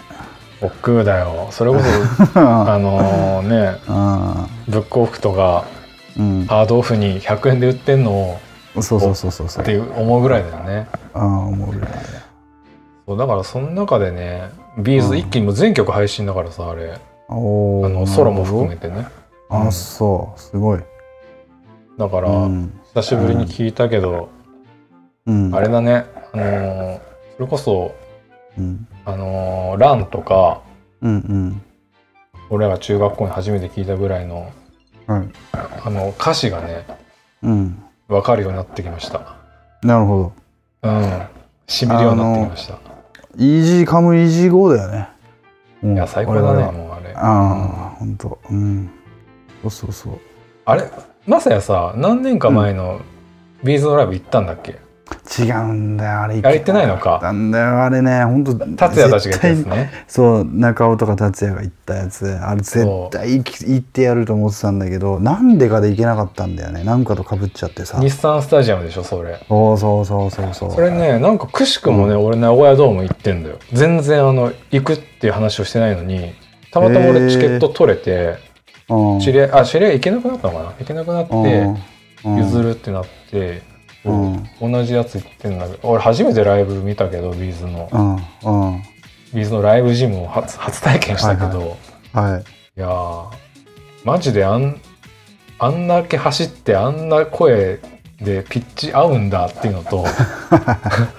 [0.61, 1.47] 億劫だよ。
[1.51, 5.65] それこそ あのねあブックオフとか
[6.17, 6.45] うん。
[6.47, 8.39] ハードオフに100円で売ってんのを
[8.81, 9.63] そうそうそうそうそう。
[9.63, 10.87] って思うぐらいだよね。
[11.13, 11.89] ああ思うぐらい
[13.07, 15.17] そうだからその中でねビーズうん。
[15.17, 16.97] 一気にもう全曲配信だからさあれ。
[17.27, 19.07] あのソロも含めてね。
[19.49, 19.67] ほど。
[19.67, 20.39] あそう。
[20.39, 20.79] すごい
[21.97, 22.79] だからうん。
[22.93, 24.29] 久しぶりに聞いたけど
[25.25, 25.55] うん。
[25.55, 26.05] あれだね。
[26.33, 26.99] あのー
[27.37, 27.93] それこそ
[28.57, 28.87] うん。
[29.05, 30.61] あのーランとか
[31.01, 31.61] うんうん。
[32.49, 34.51] 俺らが中学校に初めて聞いたぐらいの
[35.07, 35.27] はい。
[35.85, 36.85] あの歌詞がね
[37.43, 37.83] うん。
[38.07, 39.35] 分かるようになってきました。
[39.81, 40.33] なるほ
[40.83, 40.89] ど。
[40.89, 41.21] うん。
[41.67, 42.79] しみるようになってきました。
[43.37, 45.09] イージーカムイージーゴーだよね。
[45.83, 47.13] いや最高だねもうあれ。
[47.15, 48.89] ああ本当うん。
[49.63, 50.19] そうそうそう。
[50.65, 50.83] あれ？
[51.27, 53.01] まさやさ何年か前の
[53.63, 54.79] ビーズのライブ行ったんだっけ、
[55.41, 56.39] 違うんだよあれ。
[56.43, 57.19] あれ行ってないのか？
[57.23, 58.23] なんだよあれね。
[58.25, 59.91] 本当達也たちが行ったやつね。
[60.07, 62.27] そう中尾とか達也が行ったやつ。
[62.27, 66.83] あれ絶対行き行ってやると思ってたんだけどなんでかで行けなかったんだよね。
[66.83, 67.99] なんかとかぶっちゃってさ。
[67.99, 69.43] 日産スタジアムでしょそれ。
[69.47, 70.71] そうそうそうそうそう。
[70.73, 73.57] それねなんかくしくもね、俺名古屋ドーム行ってんだよ。
[73.73, 76.33] 全然あの行くっていう話をしてないのに
[76.69, 78.54] たまたま俺チケット取れてうん
[79.21, 80.69] 知り合いあ知り合い行けなくなったのかな？
[80.79, 81.33] 行けなくなって
[82.23, 82.37] うん。
[82.37, 83.61] 譲るってなって、
[84.03, 84.49] うん。
[84.61, 87.89] 同じやつ行ってんだけど俺初めてライブ見たけど B'z の。
[88.43, 88.71] うん。
[88.71, 88.83] うん。
[89.33, 91.77] B'z の LIVE-GYM を初初体験したけど、
[92.13, 92.41] はいはい。
[92.41, 92.79] い。
[92.79, 93.25] やー
[94.03, 94.79] マジであん
[95.57, 97.79] あんだけ走ってあんな声
[98.21, 100.03] でピッチ合うんだっていうのと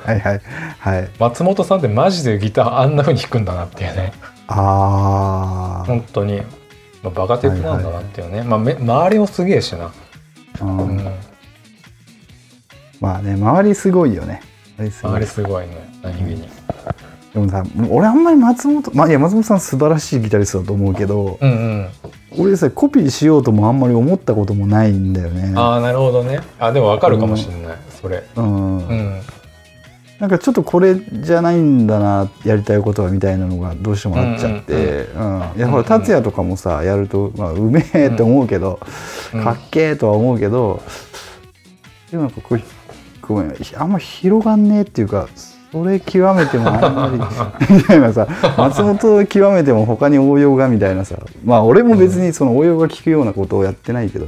[0.05, 0.41] はいはい。
[0.79, 1.09] はい。
[1.19, 4.13] 松本さんってマジでギターあんな風に弾くんだなっていうね。
[4.49, 6.43] あ本当に、
[7.03, 9.93] まあ、バカテクなんだなっていうね、まあ、め周りもすげえしな、
[10.61, 10.97] あ、ううん。
[10.97, 11.05] ん、
[13.01, 14.41] まあね周りすごいよね。
[14.79, 15.67] 周りすごい。
[15.67, 16.49] ね何気に。
[17.33, 21.89] でもさ俺あんまり松本まあいや松本さん素晴らしいギタリストだと思うけどうんうん。
[22.39, 25.53] 俺さコピーしようともあんまり思ったこともないんだよね。
[25.57, 26.41] ああなるほどね。
[26.59, 28.25] あでもわかるかもしれない、それ。
[28.37, 28.79] うん。
[28.79, 29.21] うん
[30.19, 34.73] なんかちょっとこれじゃないんだなやりたいことはみたいなのがどうしてもあっちゃって。
[35.15, 38.81] うんいやほら達也とかもさやると、まあ、うめえって思うけど、
[39.33, 39.45] うん。
[39.45, 40.83] かっけえとは思うけど
[42.11, 42.61] でもなんかこう
[43.23, 45.29] ごめんあんま広がんねえっていうか
[45.73, 47.11] それ極めてもあんま
[47.69, 51.17] り みたいなさ松本を極めても他に応用がみたいなさ。
[51.45, 54.27] まあ俺も別にその応用が効くようなことをやってないけど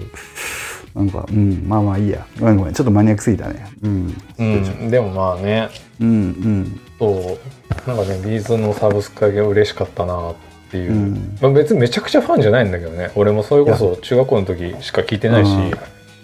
[0.95, 2.27] なんかうんまあまあいいや。
[2.39, 3.67] ごめんごめんちょっとマニアックすぎたね。
[3.83, 4.15] うん。
[4.39, 5.69] うん、でもまあね。
[6.01, 6.81] うんうん。
[6.99, 7.39] そ
[7.87, 7.89] う。
[7.89, 10.35] なんかね B'zのサブスクが嬉しかったなっ
[10.71, 11.39] ていう、うん。
[11.41, 13.11] まあ、別にめちゃくちゃファンじゃないんだけどね。
[13.15, 15.51] 俺もそれこそ中学校の時しか聞いてないし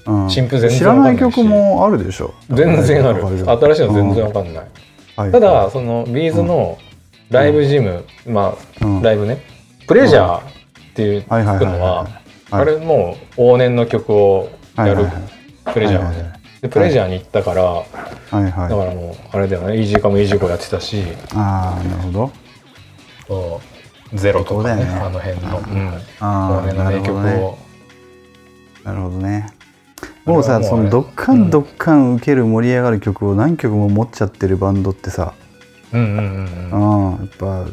[0.06, 0.30] うん。
[0.30, 2.34] 新譜全然知らない曲もあるでしょ。
[2.50, 3.24] 全然ある。
[3.24, 4.54] 新しいの全然わかんない、
[5.16, 6.76] はいただその B'zの
[7.30, 8.98] LIVE-GYM、まうん。
[8.98, 9.38] あライブね。
[9.86, 10.42] プレジャーっ
[10.94, 15.07] ていうのははいあれもう往年の曲をやる
[15.72, 17.84] プレジャーねでプレジャーに行ったからは
[18.30, 18.32] い。
[18.32, 18.51] だはい。
[18.51, 19.76] からもうあれだよね。
[19.78, 21.03] イージーカムイージーコやってたし。
[21.34, 22.32] ああなるほど。
[23.28, 23.61] そ
[24.12, 24.90] うゼロとかねね。
[24.90, 25.59] あの辺の。
[25.59, 25.88] うん。
[25.88, 27.12] ああ往年の名曲
[27.45, 27.59] を。
[28.84, 29.47] なるほどね。
[30.24, 35.34] もうさそのドッカンドッカン受ける盛り上がる曲を何曲も持っちゃってるバンドってさ、
[35.92, 37.66] うんうんうんうん、やっぱ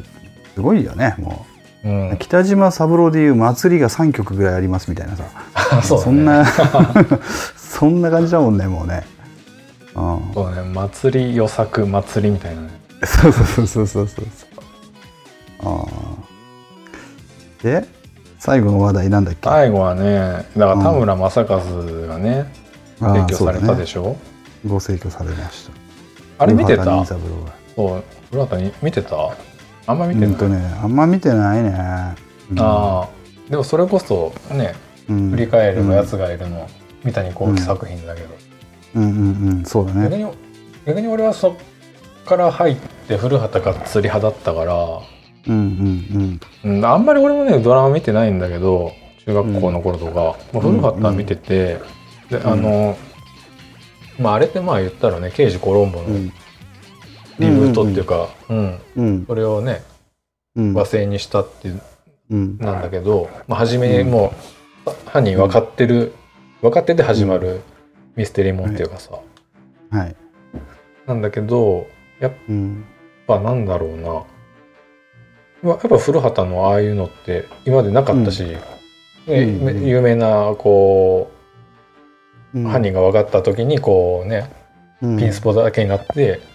[0.53, 1.45] すごいよねも
[1.84, 2.07] うん。
[2.07, 5.23] ううん北島三郎でいう祭りが3曲ぐらいありますみたいなさ。
[5.84, 6.05] そうだね。
[6.05, 6.45] そんな
[7.57, 9.03] そんな感じだもんねもうね、
[9.95, 12.69] うん、そうだね祭り予作祭りみたいなね。
[13.05, 14.25] そうそうそうそうそうそう。
[15.63, 17.88] あーで
[18.39, 19.49] 最後の話題なんだっけ？
[19.49, 21.45] 最後はねだから田村正和
[22.07, 22.51] がね
[22.99, 24.15] あー提供されたでししょ
[24.67, 25.71] ご逝去されました。
[26.43, 29.15] あれ見て古たそう古畑に見てた？
[29.91, 31.69] あんま見てない、うんとねあんま見てないね、
[32.51, 32.59] うん。
[32.59, 33.09] ああ
[33.49, 34.73] でもそれこそね
[35.09, 35.29] うん。
[35.31, 36.67] 振り返ればやつがいるの
[37.03, 38.27] 三谷幸喜作品だけど、
[38.95, 39.03] うん。
[39.03, 40.03] うんうんそうだね。
[40.03, 40.27] 逆に
[40.85, 41.53] 逆に俺はそっ
[42.25, 42.75] から入っ
[43.07, 44.73] て古畑がっつり派だったから、
[45.47, 48.91] うんうんうん、あんまり俺もねドラマ見てないんだけど
[49.25, 51.79] 中学校の頃とか、まあ、古畑は見てて、
[52.29, 52.97] であの、
[54.19, 56.33] まああれってまあ言ったらね「刑事コロンボ」のうん
[57.39, 58.79] リブートっていうか、うん。
[58.95, 59.25] うん。
[59.25, 59.84] それをね
[60.55, 60.73] うん。
[60.73, 61.71] 和製にしたって
[62.29, 64.34] なんだけど、まあ、初めも
[64.86, 66.13] う犯人分かってる、
[66.61, 67.61] 分かってて始まる
[68.15, 69.19] ミステリーもんっていうかさ、
[69.89, 70.15] はい。
[71.07, 71.88] なんだけど
[72.19, 72.86] やっうん。
[73.27, 74.23] ぱなんだろうな。
[75.63, 78.45] まあやっぱ古畑のああいうのって今までなかったし、
[79.27, 81.32] 有名なこ
[82.53, 84.49] う犯人が分かった時にこうね
[85.01, 85.17] うん。
[85.17, 86.51] ピンスポだけになって、うん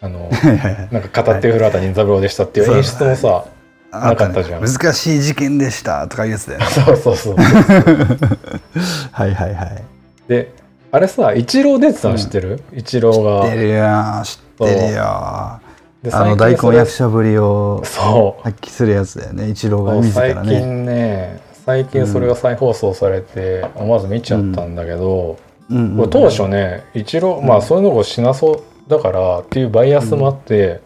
[0.00, 0.28] あの
[0.92, 3.44] なんか語って古畑任三郎でしたっていう演出もさ、
[3.90, 4.64] あなかったじゃん。
[4.64, 6.66] ね難しい事件でしたとかいうやつだよね。
[6.70, 7.36] そうそうそう
[9.12, 9.82] はいはいはい。
[10.28, 10.52] で
[10.92, 13.44] あれさ一郎出てたの知ってる、一郎が。
[13.44, 13.84] 知ってるよ
[14.22, 15.60] 知ってるよあ
[16.02, 19.48] での大根役者ぶりを発揮するやつだよね。
[19.48, 20.34] 一郎がそう自らね。
[20.34, 25.36] 最近ね最近それが再放送されて思わず見ちゃったんだけど、
[25.70, 25.76] うん。
[25.76, 30.80] うんこれ当初ね一郎まあそういうのをしなそうだからっていうバイアスもあって、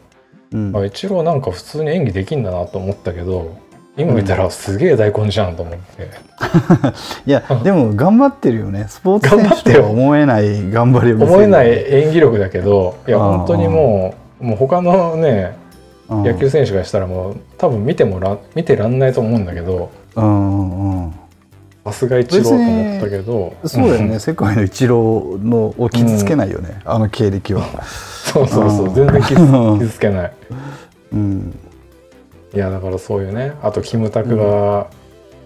[0.53, 0.77] うん。
[0.77, 3.57] あ一郎なんか普通に演技できんだなと思ったけど
[3.97, 6.11] 今見たらすげえ大根じゃんと思って、
[7.27, 8.87] いやでも頑張ってるよね。
[8.89, 11.33] スポーツ選手とは思えない頑張りを見せる。
[11.33, 15.57] 思えない演技力だけどいや本当にもうもう他のね
[16.09, 16.23] うん。
[16.25, 21.15] 野球選手がしたらもう多分見てもら見てらんないと思うんだけどうんうん
[21.85, 23.55] さすが一郎と思ったけど。
[23.65, 27.65] そうだよね、ん 世界の一郎のを傷つけないよね、あの経歴は。
[27.85, 28.87] そうそうそう。
[28.87, 28.95] うん。
[28.95, 30.33] 全然傷つ けない。
[31.13, 31.55] うん、
[32.55, 33.55] いやだからそういうね。
[33.63, 34.87] あとキムタクが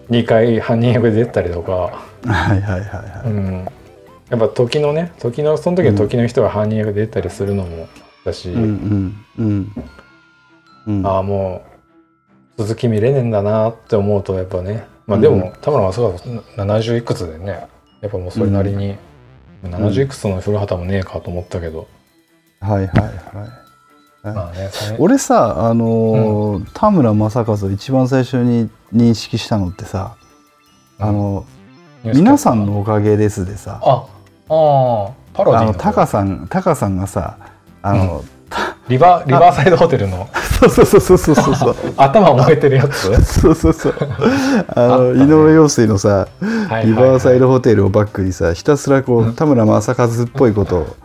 [0.09, 1.89] 2回犯人役で出たりとか、は
[2.25, 3.27] いはいはいはい。
[3.27, 3.67] うん、
[4.29, 7.87] やっぱ時のね時のその時の時の人が犯人役で出たりするのも
[8.25, 9.71] だし、うんうんうん。
[10.87, 11.07] うん。
[11.07, 11.63] ああも
[12.57, 17.67] う続き見れねえんだなって思うとやっぱねまあでも、田村正和70いくつでね
[18.01, 18.97] やっぱもうそれなりに、ん。
[19.63, 21.87] 70いくつの古畑もねえかと思ったけど、
[22.59, 23.03] はいはい
[23.35, 23.65] はい。
[24.23, 30.17] まあね俺さあのー田村正和を一番最初に認識したのってさ、
[30.97, 31.45] あの
[32.03, 34.07] 皆さんのおかげですでさ、あ
[34.49, 37.37] ああパロディのあのタカさんタカさんがさ
[37.81, 38.23] あの、
[38.87, 40.27] リバリバーサイドホテルの
[40.59, 41.55] そうそうそうそうそうそう。
[41.55, 43.13] そう頭燃えてるやつ？
[43.23, 43.95] そうそうそう。
[44.75, 45.23] あのね。
[45.23, 46.47] 井上陽水のさリ
[46.93, 50.95] バーサイドホテルをバックにさひたすらこう田村正和っぽいことを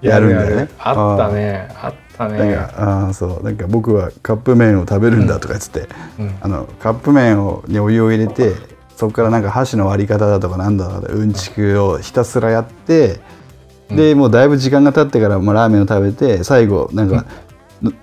[0.00, 0.68] やるんだよね。
[0.78, 1.68] あったね。
[1.80, 3.42] あったなんねかあーそう。
[3.44, 5.88] なんか僕はカップ麺を食べるんだとか言ってて、
[6.18, 6.34] うん。
[6.40, 8.54] あのカップ麺をにお湯を入れて
[8.96, 13.20] そこからなんか箸の割り方だとかなんだろううんちくをひたすらやって、
[13.88, 17.24] でもうだいぶ時間が経ってからもうラーメンを食べて最後なんか、の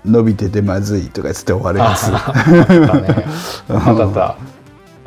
[0.06, 2.08] 伸びててまずいとか言って終わるやつ。
[2.12, 3.26] あったね。
[3.70, 4.38] あったあった。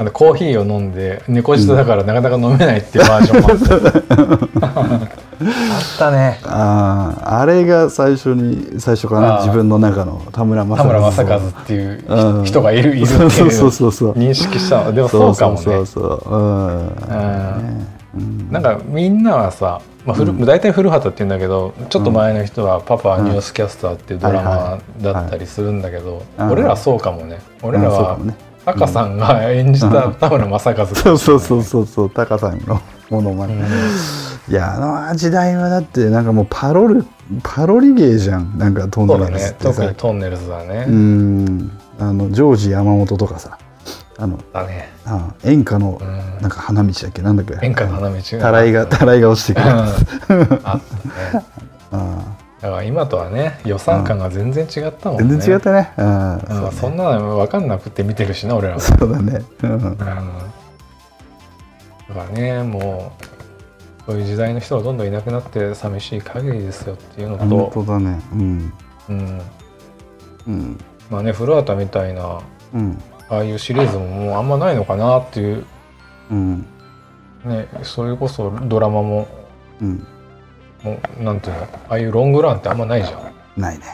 [0.01, 3.59] あのコーヒーを飲んで猫舌だからなかなか飲めないっていうバージョンもあっ
[4.71, 4.79] た。
[5.41, 6.39] あったね。
[6.45, 12.45] あーあれが最初に最初かな自分の中の田村正田村正和和っていううん。
[12.45, 14.13] 人がいるいるってそうそういうそうそうそう。
[14.13, 14.93] 認識したの。
[14.93, 15.63] でもそうかもね。
[15.63, 16.37] そうそうそうう。
[16.37, 16.89] ん。
[18.15, 18.53] うん。
[18.53, 26.51] なんかみんなはさ、まあ古大体古畑って言うんだけどちょっと前の人は「パパはニュースキャスター」っていうドラマだったりするんだけどはい。
[26.51, 27.39] 俺らはそうかもね。
[27.63, 28.19] 俺らは
[28.65, 32.81] タカさんが演じた田村正和そうそうそうそうそうタカさんの
[33.11, 33.55] ものまね、
[34.51, 37.07] いやあの時代はだってなんかもうパロル
[37.43, 38.57] パロリ芸じゃん。
[38.57, 39.73] なんかトンネルズってさ。
[39.75, 41.71] 特にトンネルズだね、うん。
[41.99, 43.59] あのジョージ山本とかさ
[44.21, 44.93] あのだね。
[45.07, 46.17] あ演歌のうん。
[46.43, 47.23] なんか花道だっけ？
[47.23, 47.59] なんだっけ？
[47.65, 49.77] 演歌の花道たらいがたらいが落ちてくるうん。
[49.79, 49.91] あっ
[50.61, 50.81] たね。
[51.93, 55.29] あだから今とはね予算感が全然違ったもんね。
[55.29, 55.93] 全然違ったね。
[55.97, 56.41] うんうん。
[56.41, 56.71] そうね。
[56.73, 59.43] そんなの分かんなくて見てるしな俺らも、そうだね。
[59.63, 59.71] うん。
[59.71, 60.15] うん、だか
[62.15, 68.21] らねもうそういう時代の人がどんどんいなくなって寂しい限りですよっていうの本と、当だね。
[68.33, 68.73] うん。
[69.11, 69.41] うん、
[70.49, 70.79] うん。
[71.11, 72.41] まあね古畑みたいな
[72.75, 72.99] うん
[73.29, 75.65] ああいうシリーズももうあんまないのかなっていう
[76.31, 76.67] うん。
[77.45, 79.29] ねそれこそドラマも
[79.81, 80.07] うん。
[80.83, 83.85] もうなんていうのああいうロングランってあんまないじゃん、ないね。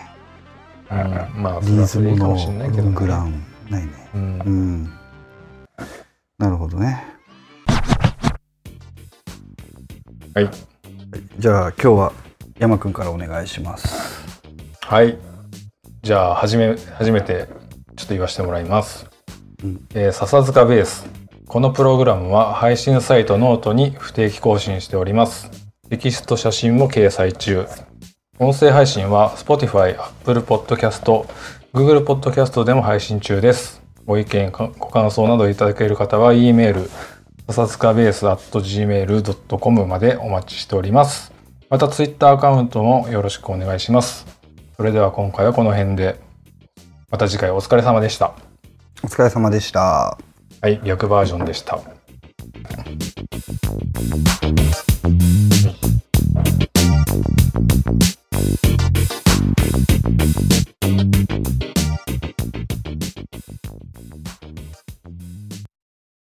[0.90, 0.94] う
[1.38, 3.92] ん、まあそれはそれでいいかズムのもしれないけど、ロングランないね。
[4.14, 4.38] うん。
[4.40, 4.84] うん。
[6.38, 7.04] なるほどね。
[10.34, 10.50] はい。
[11.38, 12.12] じゃあ今日は
[12.58, 14.22] 山くんからお願いします。
[14.80, 15.18] はい。
[16.02, 17.48] じゃあ、はじめ、初めて、
[17.96, 19.13] ちょっと言わせてもらいます。
[19.94, 21.06] えー笹塚ベース。
[21.46, 25.50] このプログラムは配信サイトノートに不定期更新しております。
[25.88, 27.66] テキスト写真も掲載中。
[28.38, 31.26] 音声配信は Spotify、Apple Podcast、
[31.72, 33.82] Google Podcast でも配信中です。
[34.06, 36.90] ご意見、ご感想などいただける方は E メール、
[37.46, 41.32] 笹塚ベース at gmail.com までお待ちしております。
[41.70, 44.26] また Twitter アカウントもよろしくお願いします。
[44.76, 46.20] それでは今回はこの辺で。
[47.10, 48.53] また次回お疲れ様でした。
[49.04, 50.16] お疲れ様でした。
[50.62, 51.76] はい、逆バージョンでした。
[51.76, 51.84] はい